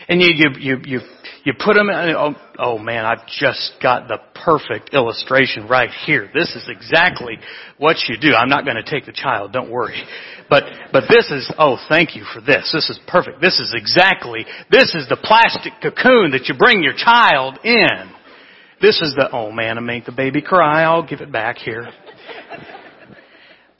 And 0.08 0.22
you, 0.22 0.30
you, 0.34 0.50
you, 0.58 0.76
you, 0.86 1.00
you 1.44 1.52
put 1.52 1.74
them 1.74 1.90
in, 1.90 2.14
oh, 2.16 2.34
oh 2.58 2.78
man, 2.78 3.04
I've 3.04 3.26
just 3.26 3.74
got 3.82 4.08
the 4.08 4.18
perfect 4.42 4.94
illustration 4.94 5.68
right 5.68 5.90
here. 6.06 6.30
This 6.32 6.56
is 6.56 6.66
exactly 6.66 7.36
what 7.76 7.96
you 8.08 8.16
do. 8.18 8.34
I'm 8.34 8.48
not 8.48 8.64
going 8.64 8.82
to 8.82 8.90
take 8.90 9.04
the 9.04 9.12
child, 9.12 9.52
don't 9.52 9.70
worry. 9.70 10.02
But, 10.48 10.62
but 10.92 11.04
this 11.10 11.30
is, 11.30 11.52
oh 11.58 11.76
thank 11.90 12.16
you 12.16 12.24
for 12.32 12.40
this. 12.40 12.70
This 12.72 12.88
is 12.88 12.98
perfect. 13.06 13.42
This 13.42 13.60
is 13.60 13.74
exactly, 13.76 14.46
this 14.70 14.94
is 14.94 15.06
the 15.10 15.18
plastic 15.22 15.74
cocoon 15.82 16.30
that 16.30 16.46
you 16.48 16.54
bring 16.58 16.82
your 16.82 16.94
child 16.96 17.58
in. 17.62 18.10
This 18.80 19.02
is 19.02 19.14
the, 19.14 19.28
oh 19.30 19.52
man, 19.52 19.76
I 19.76 19.82
make 19.82 20.06
the 20.06 20.12
baby 20.12 20.40
cry, 20.40 20.84
I'll 20.84 21.06
give 21.06 21.20
it 21.20 21.30
back 21.30 21.58
here. 21.58 21.86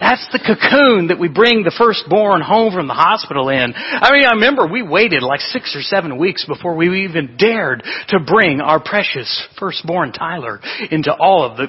That's 0.01 0.29
the 0.31 0.39
cocoon 0.39 1.09
that 1.09 1.19
we 1.19 1.27
bring 1.27 1.65
the 1.65 1.75
firstborn 1.75 2.41
home 2.41 2.73
from 2.73 2.87
the 2.87 2.95
hospital 2.95 3.49
in. 3.49 3.75
I 3.75 4.15
mean, 4.15 4.27
I 4.27 4.39
remember 4.39 4.65
we 4.65 4.81
waited 4.81 5.25
like 5.25 5.41
six 5.41 5.75
or 5.75 5.83
seven 5.83 6.19
weeks 6.19 6.47
before 6.47 6.77
we 6.77 7.03
even 7.03 7.37
dared 7.37 7.83
to 8.09 8.21
bring 8.21 8.61
our 8.61 8.79
precious 8.79 9.27
firstborn 9.59 10.13
Tyler 10.13 10.61
into 10.93 11.13
all 11.13 11.43
of 11.43 11.57
the 11.57 11.67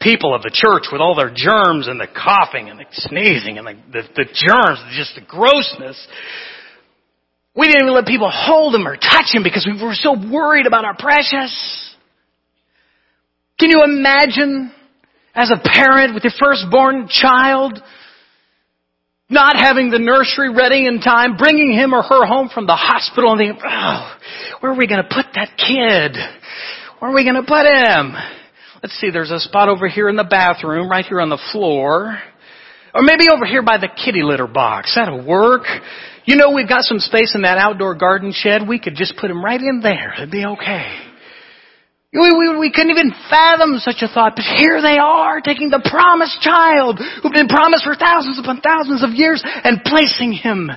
people 0.00 0.32
of 0.32 0.42
the 0.42 0.54
church 0.54 0.92
with 0.92 1.00
all 1.00 1.16
their 1.16 1.34
germs 1.34 1.88
and 1.88 1.98
the 1.98 2.06
coughing 2.06 2.70
and 2.70 2.78
the 2.78 2.86
sneezing 2.92 3.58
and 3.58 3.66
the, 3.66 3.74
the, 3.90 4.02
the 4.14 4.26
germs, 4.30 4.78
just 4.94 5.16
the 5.16 5.26
grossness. 5.26 5.98
We 7.56 7.66
didn't 7.66 7.82
even 7.82 7.94
let 7.94 8.06
people 8.06 8.30
hold 8.30 8.76
him 8.76 8.86
or 8.86 8.94
touch 8.94 9.34
him 9.34 9.42
because 9.42 9.66
we 9.66 9.82
were 9.82 9.94
so 9.94 10.14
worried 10.14 10.66
about 10.66 10.84
our 10.84 10.96
precious. 10.96 11.50
Can 13.58 13.70
you 13.70 13.82
imagine 13.82 14.72
as 15.34 15.50
a 15.50 15.60
parent 15.62 16.14
with 16.14 16.24
your 16.24 16.32
firstborn 16.38 17.08
child, 17.08 17.82
not 19.28 19.56
having 19.56 19.90
the 19.90 19.98
nursery 19.98 20.54
ready 20.54 20.86
in 20.86 21.00
time, 21.00 21.36
bringing 21.36 21.72
him 21.72 21.94
or 21.94 22.02
her 22.02 22.26
home 22.26 22.50
from 22.52 22.66
the 22.66 22.76
hospital 22.76 23.32
and 23.32 23.38
thinking, 23.38 23.62
oh, 23.64 24.16
where 24.60 24.72
are 24.72 24.76
we 24.76 24.86
going 24.86 25.02
to 25.02 25.08
put 25.08 25.26
that 25.34 25.56
kid? 25.56 26.16
Where 26.98 27.10
are 27.10 27.14
we 27.14 27.24
going 27.24 27.42
to 27.42 27.48
put 27.48 27.64
him? 27.64 28.14
Let's 28.82 28.94
see, 29.00 29.10
there's 29.10 29.30
a 29.30 29.40
spot 29.40 29.68
over 29.68 29.88
here 29.88 30.08
in 30.08 30.16
the 30.16 30.24
bathroom, 30.24 30.90
right 30.90 31.04
here 31.04 31.20
on 31.20 31.30
the 31.30 31.40
floor. 31.52 32.18
Or 32.94 33.02
maybe 33.02 33.30
over 33.34 33.46
here 33.46 33.62
by 33.62 33.78
the 33.78 33.88
kitty 33.88 34.22
litter 34.22 34.46
box. 34.46 34.94
That'll 34.96 35.24
work. 35.26 35.62
You 36.24 36.36
know, 36.36 36.52
we've 36.52 36.68
got 36.68 36.82
some 36.82 36.98
space 36.98 37.34
in 37.34 37.42
that 37.42 37.56
outdoor 37.56 37.94
garden 37.94 38.32
shed. 38.34 38.68
We 38.68 38.78
could 38.78 38.96
just 38.96 39.16
put 39.16 39.30
him 39.30 39.42
right 39.42 39.60
in 39.60 39.80
there. 39.80 40.12
It'd 40.14 40.30
be 40.30 40.44
okay. 40.44 41.11
We, 42.12 42.20
we, 42.20 42.58
we 42.58 42.70
couldn't 42.70 42.90
even 42.90 43.14
fathom 43.30 43.78
such 43.78 44.02
a 44.02 44.08
thought, 44.08 44.34
but 44.36 44.44
here 44.44 44.82
they 44.82 44.98
are 44.98 45.40
taking 45.40 45.70
the 45.70 45.80
promised 45.90 46.42
child 46.42 47.00
who'd 47.00 47.32
been 47.32 47.48
promised 47.48 47.84
for 47.84 47.94
thousands 47.94 48.38
upon 48.38 48.60
thousands 48.60 49.02
of 49.02 49.10
years 49.10 49.42
and 49.44 49.82
placing 49.82 50.32
him 50.34 50.70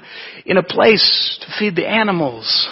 in 0.46 0.56
a 0.56 0.64
place 0.64 1.38
to 1.42 1.48
feed 1.60 1.76
the 1.76 1.86
animals. 1.86 2.70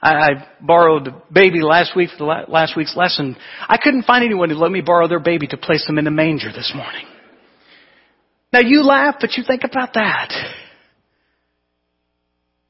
I, 0.00 0.46
borrowed 0.60 1.08
a 1.08 1.22
baby 1.32 1.60
last 1.60 1.96
week 1.96 2.10
for 2.10 2.18
the 2.18 2.44
last 2.52 2.76
week's 2.76 2.94
lesson. 2.94 3.36
I 3.68 3.78
couldn't 3.82 4.04
find 4.04 4.24
anyone 4.24 4.48
who 4.48 4.54
let 4.54 4.70
me 4.70 4.80
borrow 4.80 5.08
their 5.08 5.18
baby 5.18 5.48
to 5.48 5.56
place 5.56 5.84
them 5.84 5.98
in 5.98 6.06
a 6.06 6.12
manger 6.12 6.52
this 6.52 6.72
morning. 6.72 7.04
Now 8.52 8.60
you 8.60 8.84
laugh, 8.84 9.16
but 9.20 9.36
you 9.36 9.42
think 9.44 9.62
about 9.64 9.94
that. 9.94 10.32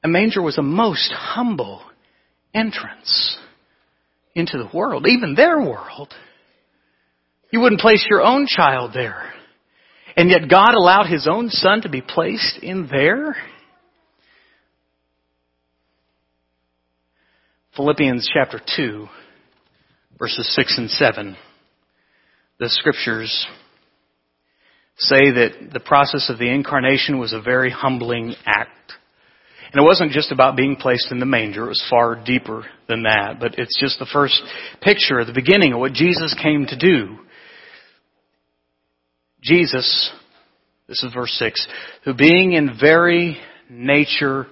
A 0.03 0.09
manger 0.09 0.41
was 0.41 0.57
a 0.57 0.63
most 0.63 1.13
humble 1.13 1.83
entrance 2.55 3.39
into 4.39 4.59
the 4.59 4.77
world, 4.77 5.07
even 5.07 5.35
their 5.35 5.61
world. 5.61 6.13
You 7.51 7.61
wouldn't 7.61 7.81
place 7.81 8.07
your 8.09 8.23
own 8.23 8.47
child 8.47 8.93
there. 8.95 9.33
And 10.17 10.31
yet 10.31 10.51
God 10.51 10.75
allowed 10.75 11.07
His 11.07 11.29
own 11.31 11.49
Son 11.49 11.83
to 11.83 11.89
be 11.89 12.03
placed 12.03 12.59
in 12.63 12.89
there? 12.91 13.37
Philippians 17.77 18.29
chapter 18.33 18.61
2, 18.77 19.07
verses 20.19 20.53
6 20.57 20.79
and 20.79 20.91
7. 20.91 21.37
The 22.59 22.69
scriptures 22.69 23.47
say 24.97 25.31
that 25.31 25.71
the 25.73 25.79
process 25.79 26.29
of 26.29 26.39
the 26.39 26.53
incarnation 26.53 27.21
was 27.21 27.33
a 27.33 27.41
very 27.41 27.71
humbling 27.71 28.35
act. 28.45 28.95
And 29.73 29.83
it 29.83 29.87
wasn't 29.87 30.13
just 30.13 30.33
about 30.33 30.57
being 30.57 30.77
placed 30.77 31.11
in 31.11 31.19
the 31.19 31.27
manger. 31.27 31.67
It 31.67 31.69
was 31.69 31.87
far 31.91 32.23
deeper 32.23 32.65
than 32.89 33.03
that. 33.03 33.37
But 33.39 33.59
it's 33.59 33.79
just 33.79 33.99
the 33.99 34.09
first 34.11 34.41
picture 34.81 35.25
the 35.25 35.33
beginning 35.33 35.75
of 35.75 35.81
what 35.81 35.93
Jesus 35.93 36.35
came 36.43 36.67
to 36.67 36.77
do. 36.77 37.19
Jesus, 39.43 40.11
this 40.89 41.03
is 41.03 41.13
verse 41.13 41.33
6, 41.39 41.69
who 42.05 42.15
being 42.15 42.53
in 42.53 42.79
very 42.81 43.39
nature 43.69 44.47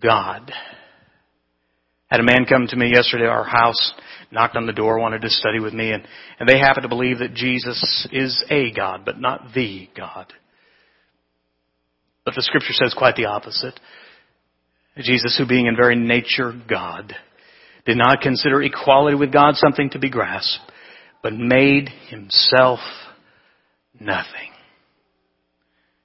God. 0.00 0.52
Had 2.10 2.20
a 2.20 2.24
man 2.24 2.46
come 2.48 2.66
to 2.68 2.76
me 2.76 2.90
yesterday 2.94 3.24
at 3.24 3.30
our 3.30 3.44
house, 3.44 3.92
knocked 4.30 4.56
on 4.56 4.66
the 4.66 4.72
door, 4.72 4.98
wanted 4.98 5.22
to 5.22 5.30
study 5.30 5.60
with 5.60 5.74
me, 5.74 5.92
and, 5.92 6.06
and 6.38 6.48
they 6.48 6.58
happen 6.58 6.82
to 6.82 6.88
believe 6.88 7.18
that 7.18 7.34
Jesus 7.34 8.08
is 8.12 8.44
a 8.50 8.70
God, 8.72 9.04
but 9.04 9.20
not 9.20 9.48
the 9.54 9.88
God. 9.96 10.32
But 12.24 12.34
the 12.34 12.42
scripture 12.42 12.72
says 12.72 12.94
quite 12.96 13.16
the 13.16 13.26
opposite. 13.26 13.78
Jesus, 15.02 15.36
who 15.36 15.46
being 15.46 15.66
in 15.66 15.76
very 15.76 15.96
nature 15.96 16.52
God, 16.68 17.14
did 17.84 17.96
not 17.96 18.20
consider 18.20 18.62
equality 18.62 19.16
with 19.16 19.32
God 19.32 19.54
something 19.56 19.90
to 19.90 19.98
be 19.98 20.10
grasped, 20.10 20.60
but 21.22 21.32
made 21.32 21.88
himself 22.08 22.80
nothing. 23.98 24.50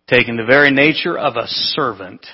Taking 0.08 0.38
the 0.38 0.46
very 0.46 0.72
nature 0.72 1.18
of 1.18 1.36
a 1.36 1.48
servant, 1.48 2.26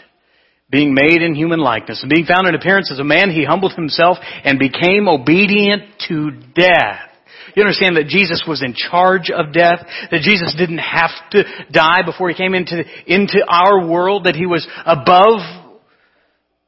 being 0.69 0.93
made 0.93 1.21
in 1.21 1.33
human 1.33 1.59
likeness, 1.59 2.01
and 2.01 2.11
being 2.13 2.25
found 2.25 2.47
in 2.47 2.55
appearance 2.55 2.91
as 2.91 2.99
a 2.99 3.03
man, 3.03 3.31
he 3.31 3.45
humbled 3.45 3.73
himself 3.73 4.17
and 4.43 4.59
became 4.59 5.07
obedient 5.07 5.83
to 6.07 6.31
death. 6.53 7.09
You 7.55 7.63
understand 7.63 7.97
that 7.97 8.07
Jesus 8.07 8.43
was 8.47 8.61
in 8.61 8.73
charge 8.73 9.31
of 9.31 9.53
death, 9.53 9.79
that 10.11 10.21
Jesus 10.21 10.55
didn't 10.57 10.79
have 10.79 11.09
to 11.31 11.43
die 11.71 12.03
before 12.05 12.29
he 12.29 12.35
came 12.35 12.53
into, 12.53 12.83
into 13.07 13.43
our 13.47 13.87
world, 13.87 14.25
that 14.25 14.35
he 14.35 14.45
was 14.45 14.67
above 14.85 15.68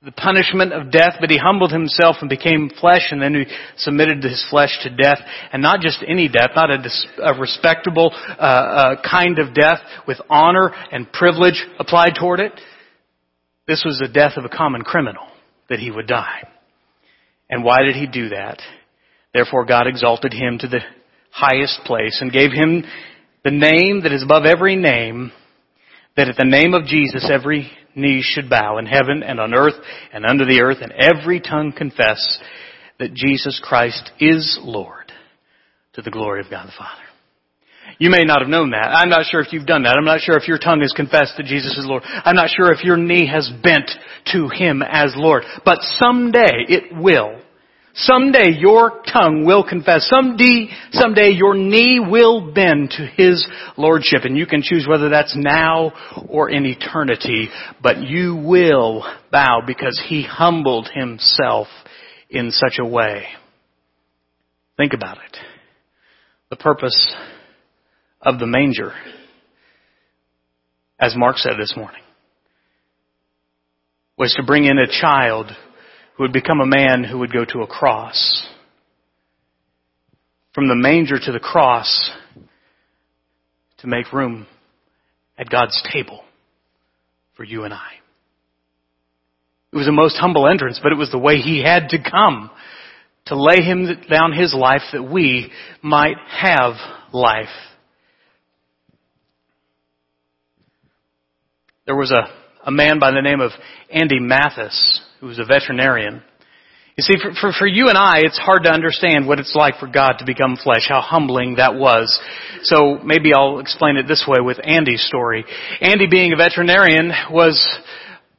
the 0.04 0.12
punishment 0.12 0.74
of 0.74 0.92
death, 0.92 1.18
but 1.20 1.30
he 1.30 1.38
humbled 1.38 1.72
himself 1.72 2.16
and 2.22 2.30
became 2.30 2.72
flesh, 2.80 3.10
and 3.12 3.22
then 3.22 3.36
he 3.36 3.44
submitted 3.78 4.24
his 4.24 4.44
flesh 4.50 4.80
to 4.82 4.90
death, 4.90 5.20
and 5.54 5.62
not 5.62 5.80
just 5.80 6.04
any 6.08 6.28
death, 6.28 6.50
not 6.56 6.72
a, 6.72 6.80
dis, 6.80 7.08
a 7.24 7.40
respectable 7.40 8.12
uh, 8.12 8.42
uh, 8.42 8.96
kind 9.08 9.38
of 9.38 9.54
death 9.54 9.78
with 10.08 10.18
honor 10.28 10.74
and 10.92 11.12
privilege 11.12 11.64
applied 11.78 12.14
toward 12.20 12.40
it. 12.40 12.54
This 13.68 13.84
was 13.86 14.00
the 14.00 14.12
death 14.12 14.34
of 14.38 14.46
a 14.46 14.50
common 14.50 14.82
criminal 14.82 15.28
that 15.70 15.80
he 15.80 15.92
would 15.92 16.08
die. 16.08 16.48
And 17.48 17.64
why 17.64 17.84
did 17.84 17.96
he 17.96 18.08
do 18.08 18.30
that? 18.30 18.60
Therefore, 19.36 19.66
God 19.66 19.86
exalted 19.86 20.34
him 20.34 20.58
to 20.60 20.68
the 20.68 20.80
highest 21.32 21.82
place 21.86 22.18
and 22.22 22.32
gave 22.32 22.52
him 22.52 22.84
the 23.44 23.52
name 23.52 24.02
that 24.02 24.12
is 24.12 24.24
above 24.24 24.46
every 24.46 24.76
name, 24.76 25.32
that 26.18 26.30
at 26.30 26.38
the 26.38 26.46
name 26.46 26.74
of 26.74 26.86
Jesus 26.86 27.30
every 27.32 27.72
knee 27.96 28.22
should 28.24 28.50
bow 28.50 28.78
in 28.78 28.86
heaven 28.86 29.24
and 29.24 29.40
on 29.40 29.54
earth 29.54 29.76
and 30.14 30.26
under 30.26 30.46
the 30.46 30.62
earth 30.62 30.78
and 30.82 30.94
every 30.94 31.40
tongue 31.40 31.74
confess 31.76 32.40
that 33.00 33.14
Jesus 33.14 33.60
Christ 33.64 34.12
is 34.20 34.60
Lord 34.62 35.12
to 35.94 36.02
the 36.02 36.12
glory 36.12 36.42
of 36.42 36.50
God 36.50 36.68
the 36.68 36.74
Father. 36.78 37.02
You 37.98 38.10
may 38.10 38.24
not 38.24 38.40
have 38.42 38.50
known 38.50 38.72
that. 38.72 38.88
I'm 38.88 39.10
not 39.10 39.26
sure 39.30 39.42
if 39.42 39.52
you've 39.52 39.66
done 39.66 39.84
that. 39.84 39.96
I'm 39.98 40.06
not 40.06 40.22
sure 40.22 40.38
if 40.38 40.48
your 40.48 40.58
tongue 40.58 40.82
has 40.82 40.94
confessed 40.96 41.34
that 41.38 41.46
Jesus 41.46 41.78
is 41.78 41.86
Lord. 41.86 42.04
I'm 42.06 42.36
not 42.36 42.50
sure 42.50 42.72
if 42.72 42.84
your 42.84 42.98
knee 42.98 43.28
has 43.28 43.52
bent 43.62 43.92
to 44.34 44.48
Him 44.48 44.82
as 44.82 45.14
Lord. 45.16 45.44
But 45.66 45.80
someday 46.00 46.66
it 46.68 46.96
will. 46.96 47.40
Someday 47.94 48.52
your 48.58 49.02
tongue 49.12 49.46
will 49.46 49.68
confess. 49.68 50.08
Someday, 50.10 50.70
someday 50.92 51.32
your 51.32 51.56
knee 51.56 52.00
will 52.00 52.52
bend 52.54 52.92
to 52.92 53.06
His 53.06 53.46
Lordship. 53.78 54.24
And 54.24 54.38
you 54.38 54.46
can 54.46 54.62
choose 54.62 54.88
whether 54.88 55.10
that's 55.10 55.36
now 55.36 55.92
or 56.30 56.50
in 56.50 56.66
eternity. 56.66 57.50
But 57.82 58.02
you 58.02 58.36
will 58.36 59.06
bow 59.32 59.62
because 59.66 60.02
He 60.08 60.24
humbled 60.24 60.90
Himself 60.94 61.68
in 62.30 62.52
such 62.52 62.80
a 62.80 62.86
way. 62.86 63.26
Think 64.78 64.94
about 64.94 65.18
it. 65.18 65.38
The 66.50 66.56
purpose 66.56 67.14
of 68.22 68.40
the 68.40 68.48
manger, 68.48 68.94
as 71.00 71.16
Mark 71.16 71.38
said 71.38 71.54
this 71.60 71.74
morning, 71.76 72.02
was 74.18 74.34
to 74.36 74.44
bring 74.44 74.66
in 74.66 74.78
a 74.78 74.88
child 74.88 75.52
would 76.22 76.32
become 76.32 76.62
a 76.62 76.68
man 76.68 77.04
who 77.04 77.18
would 77.18 77.34
go 77.34 77.44
to 77.44 77.62
a 77.62 77.68
cross. 77.68 78.48
From 80.54 80.68
the 80.68 80.76
manger 80.76 81.16
to 81.18 81.32
the 81.32 81.40
cross 81.40 82.12
to 83.80 83.88
make 83.88 84.14
room 84.14 84.46
at 85.36 85.50
God's 85.50 85.82
table 85.92 86.24
for 87.36 87.44
you 87.44 87.64
and 87.64 87.74
I. 87.74 87.94
It 89.74 89.78
was 89.78 89.88
a 89.88 89.92
most 89.92 90.16
humble 90.18 90.48
entrance, 90.48 90.80
but 90.84 90.92
it 90.92 90.98
was 90.98 91.10
the 91.10 91.18
way 91.18 91.38
he 91.38 91.64
had 91.64 91.90
to 91.90 91.98
come 91.98 92.52
to 93.26 93.42
lay 93.42 93.64
him 93.64 93.88
down 94.08 94.32
his 94.32 94.54
life 94.54 94.82
that 94.94 95.04
we 95.04 95.52
might 95.82 96.18
have 96.30 96.74
life. 97.14 97.48
There 101.88 101.96
was 101.96 102.12
a, 102.12 102.41
a 102.66 102.72
man 102.72 103.00
by 103.00 103.12
the 103.12 103.22
name 103.22 103.42
of 103.42 103.52
Andy 103.90 104.20
Mathis 104.20 105.02
who 105.20 105.28
was 105.28 105.40
a 105.40 105.46
veterinarian. 105.46 106.22
You 106.98 107.04
see, 107.04 107.14
for, 107.22 107.34
for, 107.40 107.52
for, 107.58 107.68
you 107.68 107.88
and 107.88 107.98
I, 107.98 108.20
it's 108.20 108.38
hard 108.38 108.64
to 108.66 108.72
understand 108.72 109.26
what 109.26 109.40
it's 109.40 109.56
like 109.56 109.80
for 109.80 109.88
God 109.88 110.18
to 110.20 110.26
become 110.26 110.58
flesh, 110.62 110.86
how 110.90 111.00
humbling 111.00 111.56
that 111.56 111.76
was. 111.76 112.20
So 112.64 113.00
maybe 113.04 113.34
I'll 113.34 113.60
explain 113.60 113.96
it 113.96 114.08
this 114.08 114.26
way 114.28 114.38
with 114.44 114.58
Andy's 114.64 115.04
story. 115.04 115.46
Andy 115.80 116.08
being 116.12 116.34
a 116.34 116.36
veterinarian 116.36 117.12
was 117.32 117.58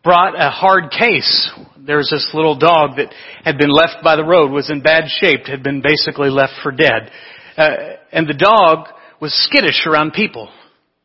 brought 0.04 0.38
a 0.38 0.50
hard 0.50 0.90
case. 0.90 1.50
There 1.78 1.96
was 1.96 2.10
this 2.10 2.28
little 2.34 2.58
dog 2.58 2.96
that 2.96 3.14
had 3.42 3.56
been 3.58 3.70
left 3.70 4.04
by 4.04 4.16
the 4.16 4.24
road, 4.24 4.50
was 4.50 4.70
in 4.70 4.82
bad 4.82 5.04
shape, 5.08 5.46
had 5.46 5.62
been 5.62 5.80
basically 5.80 6.28
left 6.28 6.52
for 6.62 6.72
dead. 6.72 7.10
Uh, 7.56 7.68
and 8.12 8.28
the 8.28 8.34
dog 8.34 8.88
was 9.20 9.32
skittish 9.48 9.86
around 9.86 10.12
people. 10.12 10.50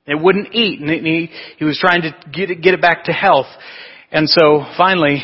It 0.07 0.15
wouldn't 0.15 0.55
eat, 0.55 0.79
and 0.79 0.89
he, 0.89 1.29
he 1.57 1.65
was 1.65 1.77
trying 1.79 2.01
to 2.03 2.15
get 2.31 2.49
it, 2.49 2.61
get 2.61 2.73
it 2.73 2.81
back 2.81 3.03
to 3.05 3.11
health. 3.11 3.47
And 4.11 4.29
so 4.29 4.65
finally, 4.77 5.21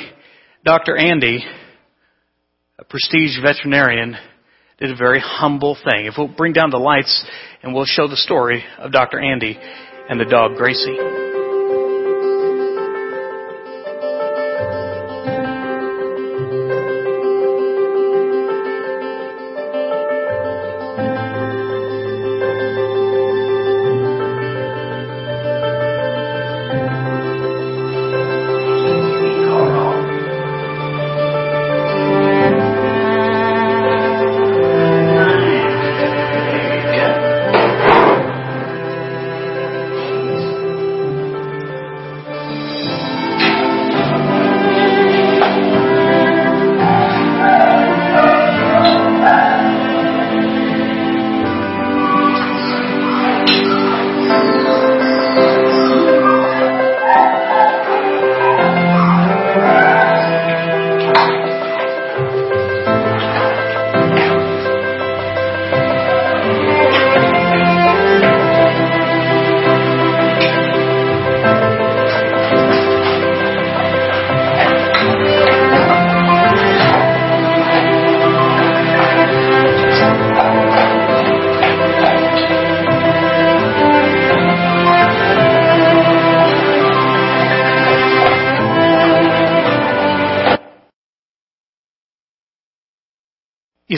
Dr. 0.66 0.98
Andy, 0.98 1.44
a 2.78 2.84
prestige 2.84 3.38
veterinarian, 3.42 4.18
did 4.80 4.92
a 4.92 4.96
very 4.96 5.22
humble 5.24 5.76
thing. 5.76 6.06
If 6.06 6.16
we'll 6.18 6.28
bring 6.28 6.52
down 6.52 6.70
the 6.70 6.78
lights 6.78 7.26
and 7.62 7.74
we'll 7.74 7.86
show 7.86 8.08
the 8.08 8.18
story 8.18 8.64
of 8.78 8.92
Dr. 8.92 9.20
Andy 9.20 9.58
and 10.10 10.20
the 10.20 10.26
dog 10.26 10.56
Gracie. 10.56 11.23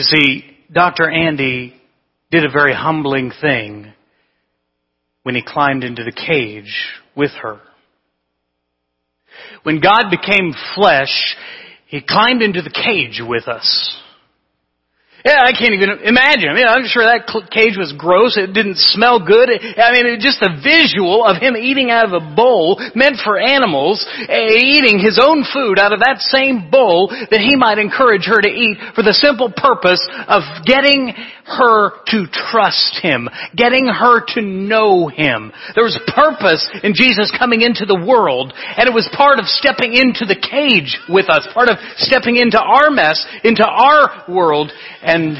See, 0.08 0.44
Dr. 0.72 1.10
Andy 1.10 1.74
did 2.30 2.44
a 2.44 2.50
very 2.50 2.74
humbling 2.74 3.32
thing 3.40 3.92
when 5.22 5.34
he 5.34 5.42
climbed 5.46 5.84
into 5.84 6.04
the 6.04 6.12
cage 6.12 6.92
with 7.16 7.32
her. 7.42 7.60
When 9.62 9.80
God 9.80 10.04
became 10.10 10.54
flesh, 10.74 11.36
he 11.86 12.00
climbed 12.00 12.42
into 12.42 12.62
the 12.62 12.70
cage 12.70 13.20
with 13.26 13.48
us. 13.48 14.00
Yeah, 15.26 15.42
I 15.42 15.50
can't 15.58 15.74
even 15.74 16.06
imagine. 16.06 16.46
I 16.46 16.54
mean, 16.54 16.70
I'm 16.70 16.86
sure 16.86 17.02
that 17.02 17.26
cage 17.50 17.74
was 17.74 17.90
gross. 17.98 18.38
It 18.38 18.54
didn't 18.54 18.78
smell 18.78 19.18
good. 19.18 19.50
I 19.50 19.90
mean, 19.90 20.06
it, 20.06 20.22
just 20.22 20.38
the 20.38 20.54
visual 20.62 21.26
of 21.26 21.42
him 21.42 21.58
eating 21.58 21.90
out 21.90 22.06
of 22.06 22.14
a 22.14 22.22
bowl 22.22 22.78
meant 22.94 23.18
for 23.26 23.34
animals, 23.34 24.06
eh, 24.30 24.54
eating 24.62 25.02
his 25.02 25.18
own 25.18 25.42
food 25.42 25.82
out 25.82 25.90
of 25.90 25.98
that 26.06 26.22
same 26.22 26.70
bowl 26.70 27.10
that 27.10 27.42
he 27.42 27.58
might 27.58 27.82
encourage 27.82 28.30
her 28.30 28.38
to 28.38 28.46
eat 28.46 28.78
for 28.94 29.02
the 29.02 29.10
simple 29.10 29.50
purpose 29.50 29.98
of 30.30 30.46
getting 30.62 31.10
her 31.46 31.90
to 32.10 32.26
trust 32.30 32.98
him, 33.02 33.28
getting 33.54 33.86
her 33.86 34.22
to 34.34 34.42
know 34.42 35.06
him. 35.06 35.50
There 35.74 35.86
was 35.86 35.98
purpose 36.10 36.66
in 36.82 36.94
Jesus 36.94 37.34
coming 37.38 37.62
into 37.62 37.86
the 37.86 37.98
world, 37.98 38.52
and 38.54 38.86
it 38.86 38.94
was 38.94 39.08
part 39.14 39.38
of 39.38 39.46
stepping 39.46 39.94
into 39.94 40.26
the 40.26 40.38
cage 40.38 40.98
with 41.08 41.30
us, 41.30 41.46
part 41.54 41.70
of 41.70 41.78
stepping 42.02 42.36
into 42.36 42.58
our 42.58 42.90
mess, 42.90 43.22
into 43.46 43.62
our 43.62 44.26
world, 44.26 44.74
and 45.02 45.15
and 45.16 45.36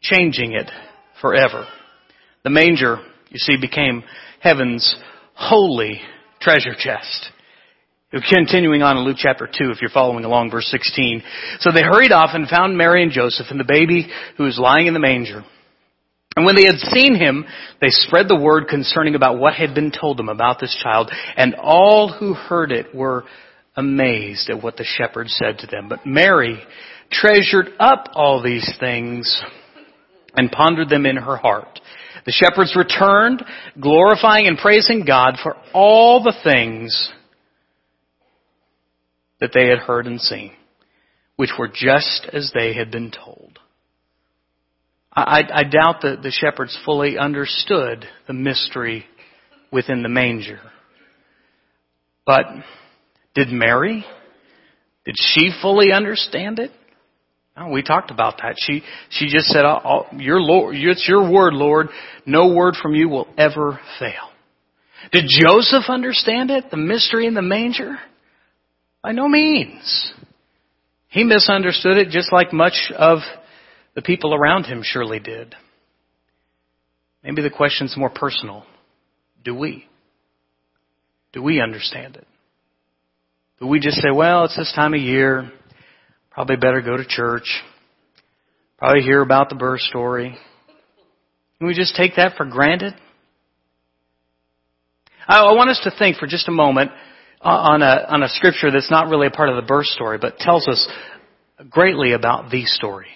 changing 0.00 0.52
it 0.52 0.70
forever. 1.20 1.66
The 2.44 2.50
manger, 2.50 2.98
you 3.28 3.38
see, 3.38 3.56
became 3.60 4.02
heaven's 4.40 4.96
holy 5.34 6.00
treasure 6.40 6.74
chest. 6.76 7.30
Continuing 8.30 8.82
on 8.82 8.98
in 8.98 9.04
Luke 9.04 9.16
chapter 9.18 9.46
2, 9.46 9.70
if 9.70 9.80
you're 9.80 9.90
following 9.90 10.24
along, 10.24 10.50
verse 10.50 10.66
16. 10.70 11.22
So 11.60 11.70
they 11.72 11.82
hurried 11.82 12.12
off 12.12 12.30
and 12.34 12.48
found 12.48 12.76
Mary 12.76 13.02
and 13.02 13.12
Joseph 13.12 13.46
and 13.50 13.58
the 13.58 13.64
baby 13.64 14.08
who 14.36 14.44
was 14.44 14.58
lying 14.58 14.86
in 14.86 14.92
the 14.92 15.00
manger. 15.00 15.44
And 16.36 16.44
when 16.44 16.56
they 16.56 16.64
had 16.64 16.78
seen 16.78 17.14
him, 17.14 17.44
they 17.80 17.88
spread 17.88 18.28
the 18.28 18.40
word 18.40 18.68
concerning 18.68 19.14
about 19.14 19.38
what 19.38 19.54
had 19.54 19.74
been 19.74 19.92
told 19.92 20.18
them 20.18 20.28
about 20.28 20.60
this 20.60 20.78
child, 20.82 21.10
and 21.36 21.54
all 21.54 22.12
who 22.12 22.34
heard 22.34 22.72
it 22.72 22.94
were 22.94 23.24
amazed 23.76 24.50
at 24.50 24.62
what 24.62 24.76
the 24.76 24.84
shepherds 24.84 25.34
said 25.38 25.58
to 25.58 25.66
them. 25.66 25.88
But 25.88 26.06
Mary 26.06 26.58
treasured 27.12 27.70
up 27.78 28.08
all 28.14 28.42
these 28.42 28.68
things 28.80 29.42
and 30.34 30.50
pondered 30.50 30.88
them 30.88 31.06
in 31.06 31.16
her 31.16 31.36
heart. 31.36 31.80
The 32.24 32.32
shepherds 32.32 32.74
returned, 32.76 33.44
glorifying 33.80 34.46
and 34.46 34.56
praising 34.56 35.04
God 35.04 35.36
for 35.42 35.56
all 35.74 36.22
the 36.22 36.34
things 36.44 37.12
that 39.40 39.50
they 39.52 39.66
had 39.66 39.78
heard 39.78 40.06
and 40.06 40.20
seen, 40.20 40.52
which 41.36 41.50
were 41.58 41.68
just 41.68 42.28
as 42.32 42.52
they 42.54 42.74
had 42.74 42.90
been 42.90 43.10
told. 43.10 43.58
I, 45.14 45.42
I 45.52 45.64
doubt 45.64 46.02
that 46.02 46.20
the 46.22 46.30
shepherds 46.30 46.78
fully 46.84 47.18
understood 47.18 48.06
the 48.26 48.32
mystery 48.32 49.04
within 49.70 50.02
the 50.02 50.08
manger. 50.08 50.60
But 52.24 52.46
did 53.34 53.48
Mary? 53.48 54.06
Did 55.04 55.16
she 55.18 55.50
fully 55.60 55.92
understand 55.92 56.60
it? 56.60 56.70
No, 57.56 57.68
we 57.68 57.82
talked 57.82 58.10
about 58.10 58.38
that. 58.38 58.54
She 58.58 58.82
she 59.10 59.28
just 59.28 59.48
said, 59.48 59.64
oh, 59.64 59.80
oh, 59.84 60.16
"Your 60.16 60.40
Lord, 60.40 60.74
it's 60.74 61.06
your 61.06 61.30
word, 61.30 61.52
Lord. 61.52 61.88
No 62.24 62.54
word 62.54 62.76
from 62.80 62.94
you 62.94 63.08
will 63.08 63.28
ever 63.36 63.78
fail." 63.98 64.30
Did 65.10 65.24
Joseph 65.28 65.84
understand 65.88 66.50
it? 66.50 66.70
The 66.70 66.76
mystery 66.76 67.26
in 67.26 67.34
the 67.34 67.42
manger? 67.42 67.98
By 69.02 69.12
no 69.12 69.28
means. 69.28 70.12
He 71.08 71.24
misunderstood 71.24 71.98
it 71.98 72.08
just 72.08 72.32
like 72.32 72.52
much 72.52 72.90
of 72.96 73.18
the 73.94 74.02
people 74.02 74.34
around 74.34 74.64
him 74.64 74.80
surely 74.82 75.18
did. 75.18 75.54
Maybe 77.22 77.42
the 77.42 77.50
question's 77.50 77.96
more 77.96 78.10
personal. 78.10 78.64
Do 79.44 79.54
we? 79.54 79.86
Do 81.32 81.42
we 81.42 81.60
understand 81.60 82.16
it? 82.16 82.26
Do 83.60 83.66
we 83.66 83.80
just 83.80 83.96
say, 83.98 84.10
well, 84.12 84.44
it's 84.44 84.56
this 84.56 84.72
time 84.74 84.94
of 84.94 85.00
year. 85.00 85.52
Probably 86.34 86.56
better 86.56 86.80
go 86.80 86.96
to 86.96 87.04
church. 87.06 87.62
Probably 88.78 89.02
hear 89.02 89.20
about 89.20 89.48
the 89.48 89.54
birth 89.54 89.80
story. 89.80 90.36
Can 91.58 91.66
we 91.66 91.74
just 91.74 91.94
take 91.94 92.16
that 92.16 92.36
for 92.36 92.46
granted? 92.46 92.94
I 95.28 95.52
want 95.52 95.70
us 95.70 95.80
to 95.84 95.92
think 95.96 96.16
for 96.16 96.26
just 96.26 96.48
a 96.48 96.52
moment 96.52 96.90
on 97.40 97.82
a, 97.82 98.06
on 98.08 98.22
a 98.22 98.28
scripture 98.28 98.70
that's 98.70 98.90
not 98.90 99.08
really 99.08 99.26
a 99.26 99.30
part 99.30 99.48
of 99.48 99.56
the 99.56 99.62
birth 99.62 99.86
story, 99.86 100.18
but 100.18 100.38
tells 100.38 100.66
us 100.68 100.88
greatly 101.70 102.12
about 102.12 102.50
the 102.50 102.64
story, 102.64 103.08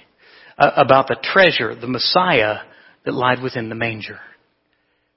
uh, 0.59 0.71
about 0.77 1.09
the 1.09 1.17
treasure, 1.23 1.75
the 1.75 1.87
Messiah 1.87 2.59
that 3.05 3.15
lied 3.15 3.43
within 3.43 3.69
the 3.69 3.75
manger. 3.75 4.19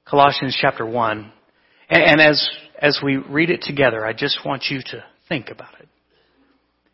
Colossians 0.06 0.58
chapter 0.60 0.86
1. 0.86 1.32
And, 1.90 2.04
and 2.04 2.22
as, 2.22 2.50
as 2.80 3.00
we 3.04 3.18
read 3.18 3.50
it 3.50 3.62
together, 3.62 4.06
I 4.06 4.14
just 4.14 4.40
want 4.46 4.66
you 4.70 4.82
to 4.88 5.04
think 5.28 5.50
about 5.50 5.79
it. 5.79 5.79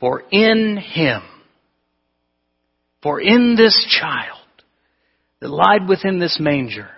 For 0.00 0.22
in 0.30 0.78
him, 0.78 1.22
for 3.02 3.20
in 3.20 3.54
this 3.54 3.86
child 4.00 4.38
that 5.40 5.48
lied 5.48 5.88
within 5.88 6.18
this 6.18 6.38
manger, 6.40 6.88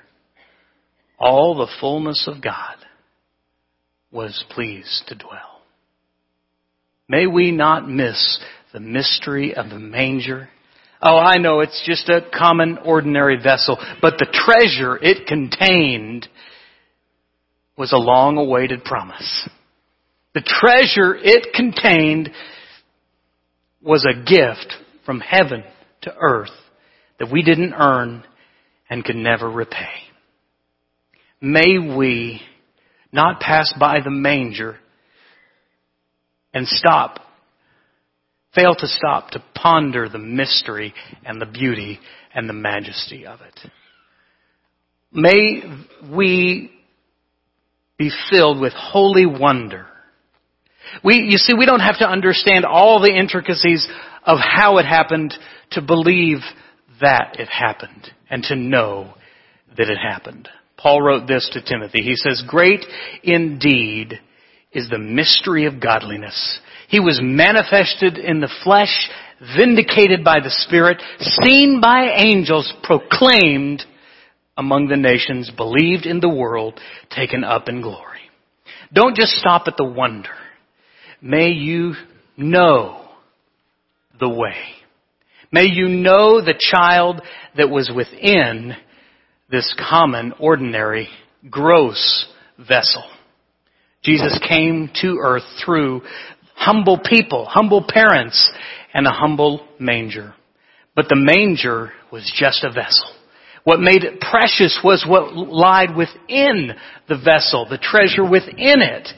all 1.18 1.56
the 1.56 1.72
fullness 1.80 2.28
of 2.28 2.42
God 2.42 2.76
was 4.12 4.44
pleased 4.50 5.04
to 5.08 5.16
dwell. 5.16 5.62
May 7.08 7.26
we 7.26 7.50
not 7.50 7.88
miss 7.88 8.40
the 8.72 8.80
mystery 8.80 9.54
of 9.54 9.68
the 9.68 9.78
manger. 9.78 10.48
Oh, 11.00 11.16
I 11.16 11.38
know 11.38 11.60
it's 11.60 11.82
just 11.84 12.08
a 12.08 12.24
common, 12.32 12.78
ordinary 12.84 13.36
vessel, 13.42 13.78
but 14.00 14.14
the 14.18 14.28
treasure 14.32 14.96
it 15.02 15.26
contained 15.26 16.28
was 17.76 17.92
a 17.92 17.96
long 17.96 18.38
awaited 18.38 18.84
promise. 18.84 19.48
The 20.34 20.42
treasure 20.42 21.16
it 21.16 21.52
contained 21.54 22.30
was 23.84 24.06
a 24.06 24.22
gift 24.22 24.74
from 25.04 25.20
heaven 25.20 25.64
to 26.02 26.14
earth 26.20 26.50
that 27.18 27.30
we 27.30 27.42
didn't 27.42 27.74
earn 27.74 28.24
and 28.88 29.04
could 29.04 29.16
never 29.16 29.50
repay. 29.50 30.02
May 31.40 31.78
we 31.78 32.40
not 33.12 33.40
pass 33.40 33.72
by 33.78 33.98
the 34.02 34.10
manger 34.10 34.76
and 36.54 36.66
stop, 36.66 37.20
fail 38.54 38.74
to 38.74 38.86
stop 38.86 39.30
to 39.30 39.42
ponder 39.54 40.08
the 40.08 40.18
mystery 40.18 40.94
and 41.24 41.40
the 41.40 41.46
beauty 41.46 41.98
and 42.34 42.48
the 42.48 42.54
majesty 42.54 43.26
of 43.26 43.40
it. 43.40 43.70
May 45.12 45.62
we 46.10 46.70
be 47.98 48.10
filled 48.30 48.60
with 48.60 48.72
holy 48.72 49.26
wonder. 49.26 49.86
We, 51.02 51.26
you 51.28 51.38
see, 51.38 51.54
we 51.54 51.66
don't 51.66 51.80
have 51.80 51.98
to 51.98 52.08
understand 52.08 52.64
all 52.64 53.00
the 53.00 53.14
intricacies 53.14 53.86
of 54.24 54.38
how 54.40 54.78
it 54.78 54.86
happened 54.86 55.34
to 55.72 55.82
believe 55.82 56.38
that 57.00 57.36
it 57.38 57.48
happened 57.48 58.10
and 58.30 58.42
to 58.44 58.56
know 58.56 59.14
that 59.76 59.88
it 59.88 59.98
happened. 59.98 60.48
Paul 60.76 61.02
wrote 61.02 61.26
this 61.26 61.48
to 61.52 61.62
Timothy. 61.62 62.02
He 62.02 62.16
says, 62.16 62.42
Great 62.46 62.84
indeed 63.22 64.20
is 64.72 64.88
the 64.88 64.98
mystery 64.98 65.66
of 65.66 65.80
godliness. 65.80 66.60
He 66.88 67.00
was 67.00 67.20
manifested 67.22 68.18
in 68.18 68.40
the 68.40 68.52
flesh, 68.64 69.08
vindicated 69.56 70.24
by 70.24 70.40
the 70.40 70.50
Spirit, 70.50 71.02
seen 71.18 71.80
by 71.80 72.14
angels, 72.16 72.72
proclaimed 72.82 73.84
among 74.56 74.88
the 74.88 74.96
nations, 74.96 75.50
believed 75.56 76.04
in 76.04 76.20
the 76.20 76.28
world, 76.28 76.78
taken 77.10 77.44
up 77.44 77.68
in 77.68 77.80
glory. 77.80 78.20
Don't 78.92 79.16
just 79.16 79.32
stop 79.32 79.64
at 79.66 79.76
the 79.76 79.84
wonder. 79.84 80.34
May 81.22 81.50
you 81.50 81.94
know 82.36 83.08
the 84.18 84.28
way. 84.28 84.56
May 85.52 85.66
you 85.66 85.88
know 85.88 86.40
the 86.40 86.58
child 86.58 87.22
that 87.56 87.70
was 87.70 87.92
within 87.94 88.74
this 89.50 89.72
common, 89.88 90.32
ordinary, 90.40 91.08
gross 91.48 92.26
vessel. 92.58 93.04
Jesus 94.02 94.36
came 94.48 94.90
to 95.00 95.18
earth 95.22 95.44
through 95.64 96.02
humble 96.56 96.98
people, 96.98 97.44
humble 97.44 97.84
parents, 97.86 98.50
and 98.92 99.06
a 99.06 99.12
humble 99.12 99.66
manger. 99.78 100.34
But 100.96 101.08
the 101.08 101.16
manger 101.16 101.92
was 102.10 102.30
just 102.34 102.64
a 102.64 102.72
vessel. 102.72 103.08
What 103.64 103.80
made 103.80 104.02
it 104.02 104.20
precious 104.20 104.80
was 104.82 105.04
what 105.08 105.36
lied 105.36 105.94
within 105.94 106.72
the 107.08 107.18
vessel, 107.24 107.66
the 107.68 107.78
treasure 107.78 108.28
within 108.28 108.82
it. 108.82 109.08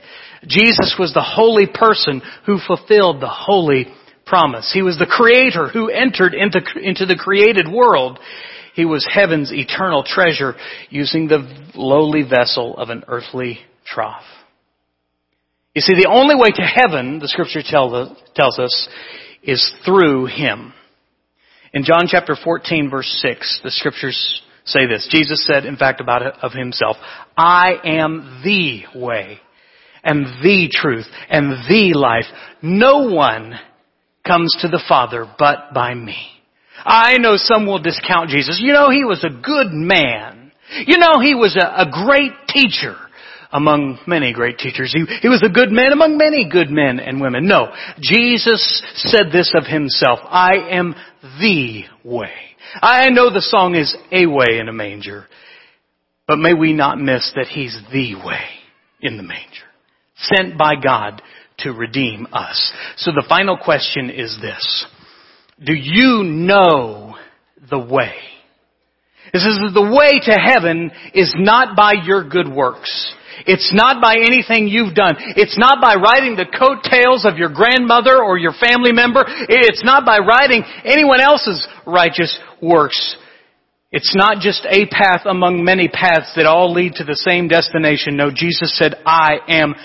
Jesus 0.46 0.96
was 0.98 1.12
the 1.12 1.22
holy 1.22 1.66
person 1.66 2.22
who 2.46 2.58
fulfilled 2.58 3.20
the 3.20 3.28
holy 3.28 3.86
promise. 4.26 4.70
He 4.72 4.82
was 4.82 4.98
the 4.98 5.06
creator 5.06 5.68
who 5.68 5.88
entered 5.88 6.34
into, 6.34 6.60
into 6.80 7.06
the 7.06 7.16
created 7.16 7.68
world. 7.70 8.18
He 8.74 8.84
was 8.84 9.06
heaven's 9.10 9.52
eternal 9.52 10.04
treasure 10.04 10.54
using 10.90 11.28
the 11.28 11.70
lowly 11.74 12.22
vessel 12.22 12.76
of 12.76 12.90
an 12.90 13.04
earthly 13.06 13.58
trough. 13.86 14.24
You 15.74 15.80
see, 15.80 15.94
the 15.94 16.10
only 16.10 16.36
way 16.36 16.50
to 16.54 16.62
heaven, 16.62 17.18
the 17.18 17.28
scripture 17.28 17.62
tells 17.62 18.58
us, 18.58 18.88
is 19.42 19.74
through 19.84 20.26
Him. 20.26 20.72
In 21.72 21.84
John 21.84 22.06
chapter 22.06 22.36
14 22.42 22.90
verse 22.90 23.18
6, 23.20 23.60
the 23.64 23.70
scriptures 23.70 24.42
say 24.64 24.86
this. 24.86 25.08
Jesus 25.10 25.44
said, 25.44 25.66
in 25.66 25.76
fact, 25.76 26.00
about 26.00 26.22
of 26.42 26.52
Himself, 26.52 26.96
I 27.36 27.74
am 27.84 28.42
the 28.44 28.84
way 28.94 29.40
and 30.04 30.26
the 30.42 30.68
truth 30.70 31.06
and 31.28 31.50
the 31.68 31.92
life. 31.94 32.26
No 32.62 33.08
one 33.08 33.54
comes 34.26 34.56
to 34.60 34.68
the 34.68 34.82
Father 34.88 35.26
but 35.38 35.74
by 35.74 35.94
me. 35.94 36.28
I 36.84 37.18
know 37.18 37.36
some 37.36 37.66
will 37.66 37.78
discount 37.78 38.30
Jesus. 38.30 38.60
You 38.62 38.72
know, 38.72 38.90
he 38.90 39.04
was 39.04 39.24
a 39.24 39.30
good 39.30 39.72
man. 39.72 40.52
You 40.86 40.98
know, 40.98 41.20
he 41.20 41.34
was 41.34 41.56
a, 41.56 41.82
a 41.82 41.90
great 41.90 42.32
teacher 42.48 42.96
among 43.52 44.00
many 44.06 44.32
great 44.32 44.58
teachers. 44.58 44.92
He, 44.92 45.04
he 45.22 45.28
was 45.28 45.42
a 45.42 45.48
good 45.48 45.70
man 45.70 45.92
among 45.92 46.18
many 46.18 46.48
good 46.50 46.70
men 46.70 46.98
and 46.98 47.20
women. 47.20 47.46
No, 47.46 47.72
Jesus 48.00 48.82
said 48.96 49.26
this 49.32 49.52
of 49.56 49.64
himself, 49.64 50.18
I 50.24 50.70
am 50.70 50.94
the 51.40 51.84
way. 52.02 52.32
I 52.82 53.10
know 53.10 53.32
the 53.32 53.40
song 53.40 53.76
is 53.76 53.96
a 54.10 54.26
way 54.26 54.58
in 54.58 54.68
a 54.68 54.72
manger, 54.72 55.26
but 56.26 56.38
may 56.38 56.52
we 56.52 56.72
not 56.72 56.98
miss 56.98 57.32
that 57.36 57.46
he's 57.46 57.78
the 57.92 58.16
way 58.16 58.44
in 59.00 59.16
the 59.16 59.22
manger. 59.22 59.68
Sent 60.32 60.58
by 60.58 60.74
God 60.76 61.22
to 61.58 61.72
redeem 61.72 62.26
us. 62.32 62.72
So 62.96 63.12
the 63.12 63.24
final 63.28 63.56
question 63.56 64.10
is 64.10 64.36
this. 64.40 64.86
Do 65.64 65.72
you 65.74 66.24
know 66.24 67.16
the 67.70 67.78
way? 67.78 68.14
It 69.32 69.38
says 69.38 69.58
that 69.62 69.72
the 69.74 69.82
way 69.82 70.20
to 70.20 70.38
heaven 70.38 70.90
is 71.14 71.34
not 71.36 71.76
by 71.76 71.92
your 72.04 72.28
good 72.28 72.48
works. 72.48 73.14
It's 73.46 73.72
not 73.74 74.00
by 74.00 74.14
anything 74.14 74.68
you've 74.68 74.94
done. 74.94 75.16
It's 75.34 75.58
not 75.58 75.82
by 75.82 75.94
riding 75.94 76.36
the 76.36 76.46
coattails 76.46 77.24
of 77.24 77.36
your 77.36 77.50
grandmother 77.50 78.22
or 78.22 78.38
your 78.38 78.52
family 78.52 78.92
member. 78.92 79.24
It's 79.26 79.82
not 79.82 80.06
by 80.06 80.18
riding 80.18 80.62
anyone 80.84 81.20
else's 81.20 81.66
righteous 81.86 82.38
works. 82.62 83.16
It's 83.96 84.12
not 84.12 84.40
just 84.40 84.66
a 84.68 84.86
path 84.86 85.20
among 85.24 85.62
many 85.62 85.86
paths 85.86 86.32
that 86.34 86.46
all 86.46 86.72
lead 86.72 86.94
to 86.94 87.04
the 87.04 87.14
same 87.14 87.46
destination. 87.46 88.16
No, 88.16 88.28
Jesus 88.34 88.76
said, 88.76 88.96
I 89.06 89.38
am 89.46 89.76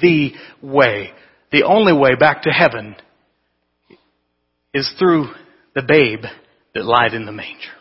the 0.00 0.32
way. 0.62 1.10
The 1.52 1.64
only 1.64 1.92
way 1.92 2.14
back 2.18 2.44
to 2.44 2.50
heaven 2.50 2.96
is 4.72 4.90
through 4.98 5.26
the 5.74 5.82
babe 5.86 6.24
that 6.74 6.86
lied 6.86 7.12
in 7.12 7.26
the 7.26 7.32
manger. 7.32 7.74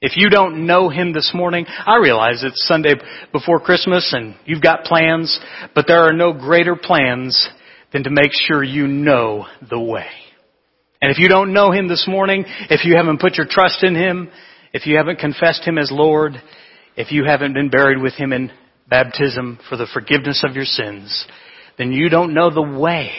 If 0.00 0.12
you 0.16 0.30
don't 0.30 0.68
know 0.68 0.88
Him 0.88 1.12
this 1.12 1.32
morning, 1.34 1.66
I 1.66 1.96
realize 1.96 2.44
it's 2.44 2.68
Sunday 2.68 2.92
before 3.32 3.58
Christmas 3.58 4.12
and 4.16 4.36
you've 4.44 4.62
got 4.62 4.84
plans, 4.84 5.36
but 5.74 5.86
there 5.88 6.06
are 6.06 6.12
no 6.12 6.32
greater 6.32 6.76
plans 6.76 7.48
than 7.92 8.04
to 8.04 8.10
make 8.10 8.30
sure 8.32 8.62
you 8.62 8.86
know 8.86 9.46
the 9.68 9.80
way. 9.80 10.06
And 11.02 11.10
if 11.10 11.18
you 11.18 11.28
don't 11.28 11.52
know 11.52 11.72
Him 11.72 11.88
this 11.88 12.06
morning, 12.06 12.44
if 12.70 12.84
you 12.84 12.94
haven't 12.94 13.20
put 13.20 13.34
your 13.34 13.48
trust 13.50 13.82
in 13.82 13.96
Him, 13.96 14.30
if 14.72 14.86
you 14.86 14.96
haven't 14.96 15.18
confessed 15.18 15.64
Him 15.64 15.78
as 15.78 15.90
Lord, 15.92 16.32
if 16.96 17.12
you 17.12 17.24
haven't 17.24 17.54
been 17.54 17.70
buried 17.70 18.00
with 18.00 18.14
Him 18.14 18.32
in 18.32 18.50
baptism 18.88 19.58
for 19.68 19.76
the 19.76 19.88
forgiveness 19.92 20.44
of 20.48 20.54
your 20.54 20.64
sins, 20.64 21.26
then 21.78 21.92
you 21.92 22.08
don't 22.08 22.34
know 22.34 22.50
the 22.50 22.62
way. 22.62 23.10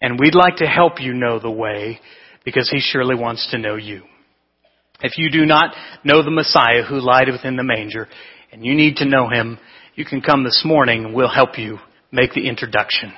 And 0.00 0.18
we'd 0.18 0.34
like 0.34 0.56
to 0.56 0.66
help 0.66 1.00
you 1.00 1.14
know 1.14 1.38
the 1.38 1.50
way 1.50 2.00
because 2.44 2.68
he 2.68 2.80
surely 2.80 3.14
wants 3.14 3.48
to 3.52 3.58
know 3.58 3.76
you. 3.76 4.02
If 5.00 5.18
you 5.18 5.30
do 5.30 5.46
not 5.46 5.74
know 6.04 6.22
the 6.22 6.30
Messiah 6.30 6.82
who 6.88 7.00
lied 7.00 7.28
within 7.30 7.56
the 7.56 7.62
manger 7.62 8.08
and 8.52 8.64
you 8.64 8.74
need 8.74 8.96
to 8.96 9.08
know 9.08 9.28
him, 9.28 9.58
you 9.94 10.04
can 10.04 10.20
come 10.20 10.44
this 10.44 10.62
morning 10.64 11.04
and 11.04 11.14
we'll 11.14 11.32
help 11.32 11.58
you 11.58 11.78
make 12.10 12.32
the 12.34 12.48
introduction. 12.48 13.12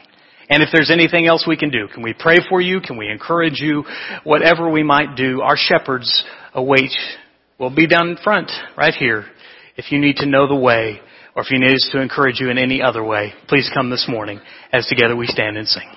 And 0.48 0.62
if 0.62 0.68
there's 0.72 0.90
anything 0.90 1.26
else 1.26 1.46
we 1.48 1.56
can 1.56 1.70
do, 1.70 1.88
can 1.92 2.02
we 2.02 2.14
pray 2.18 2.36
for 2.48 2.60
you? 2.60 2.80
Can 2.80 2.98
we 2.98 3.08
encourage 3.08 3.60
you? 3.60 3.84
Whatever 4.24 4.70
we 4.70 4.82
might 4.82 5.16
do, 5.16 5.40
our 5.40 5.56
shepherds 5.56 6.24
await. 6.54 6.92
We'll 7.58 7.74
be 7.74 7.86
down 7.86 8.08
in 8.08 8.16
front, 8.16 8.50
right 8.76 8.94
here. 8.94 9.26
If 9.76 9.90
you 9.92 9.98
need 9.98 10.16
to 10.16 10.26
know 10.26 10.46
the 10.46 10.56
way, 10.56 11.00
or 11.34 11.42
if 11.42 11.50
you 11.50 11.58
need 11.58 11.74
us 11.74 11.88
to 11.92 12.00
encourage 12.00 12.40
you 12.40 12.48
in 12.50 12.58
any 12.58 12.80
other 12.80 13.02
way, 13.02 13.32
please 13.48 13.70
come 13.74 13.90
this 13.90 14.06
morning 14.08 14.40
as 14.72 14.86
together 14.86 15.16
we 15.16 15.26
stand 15.26 15.56
and 15.56 15.66
sing. 15.66 15.88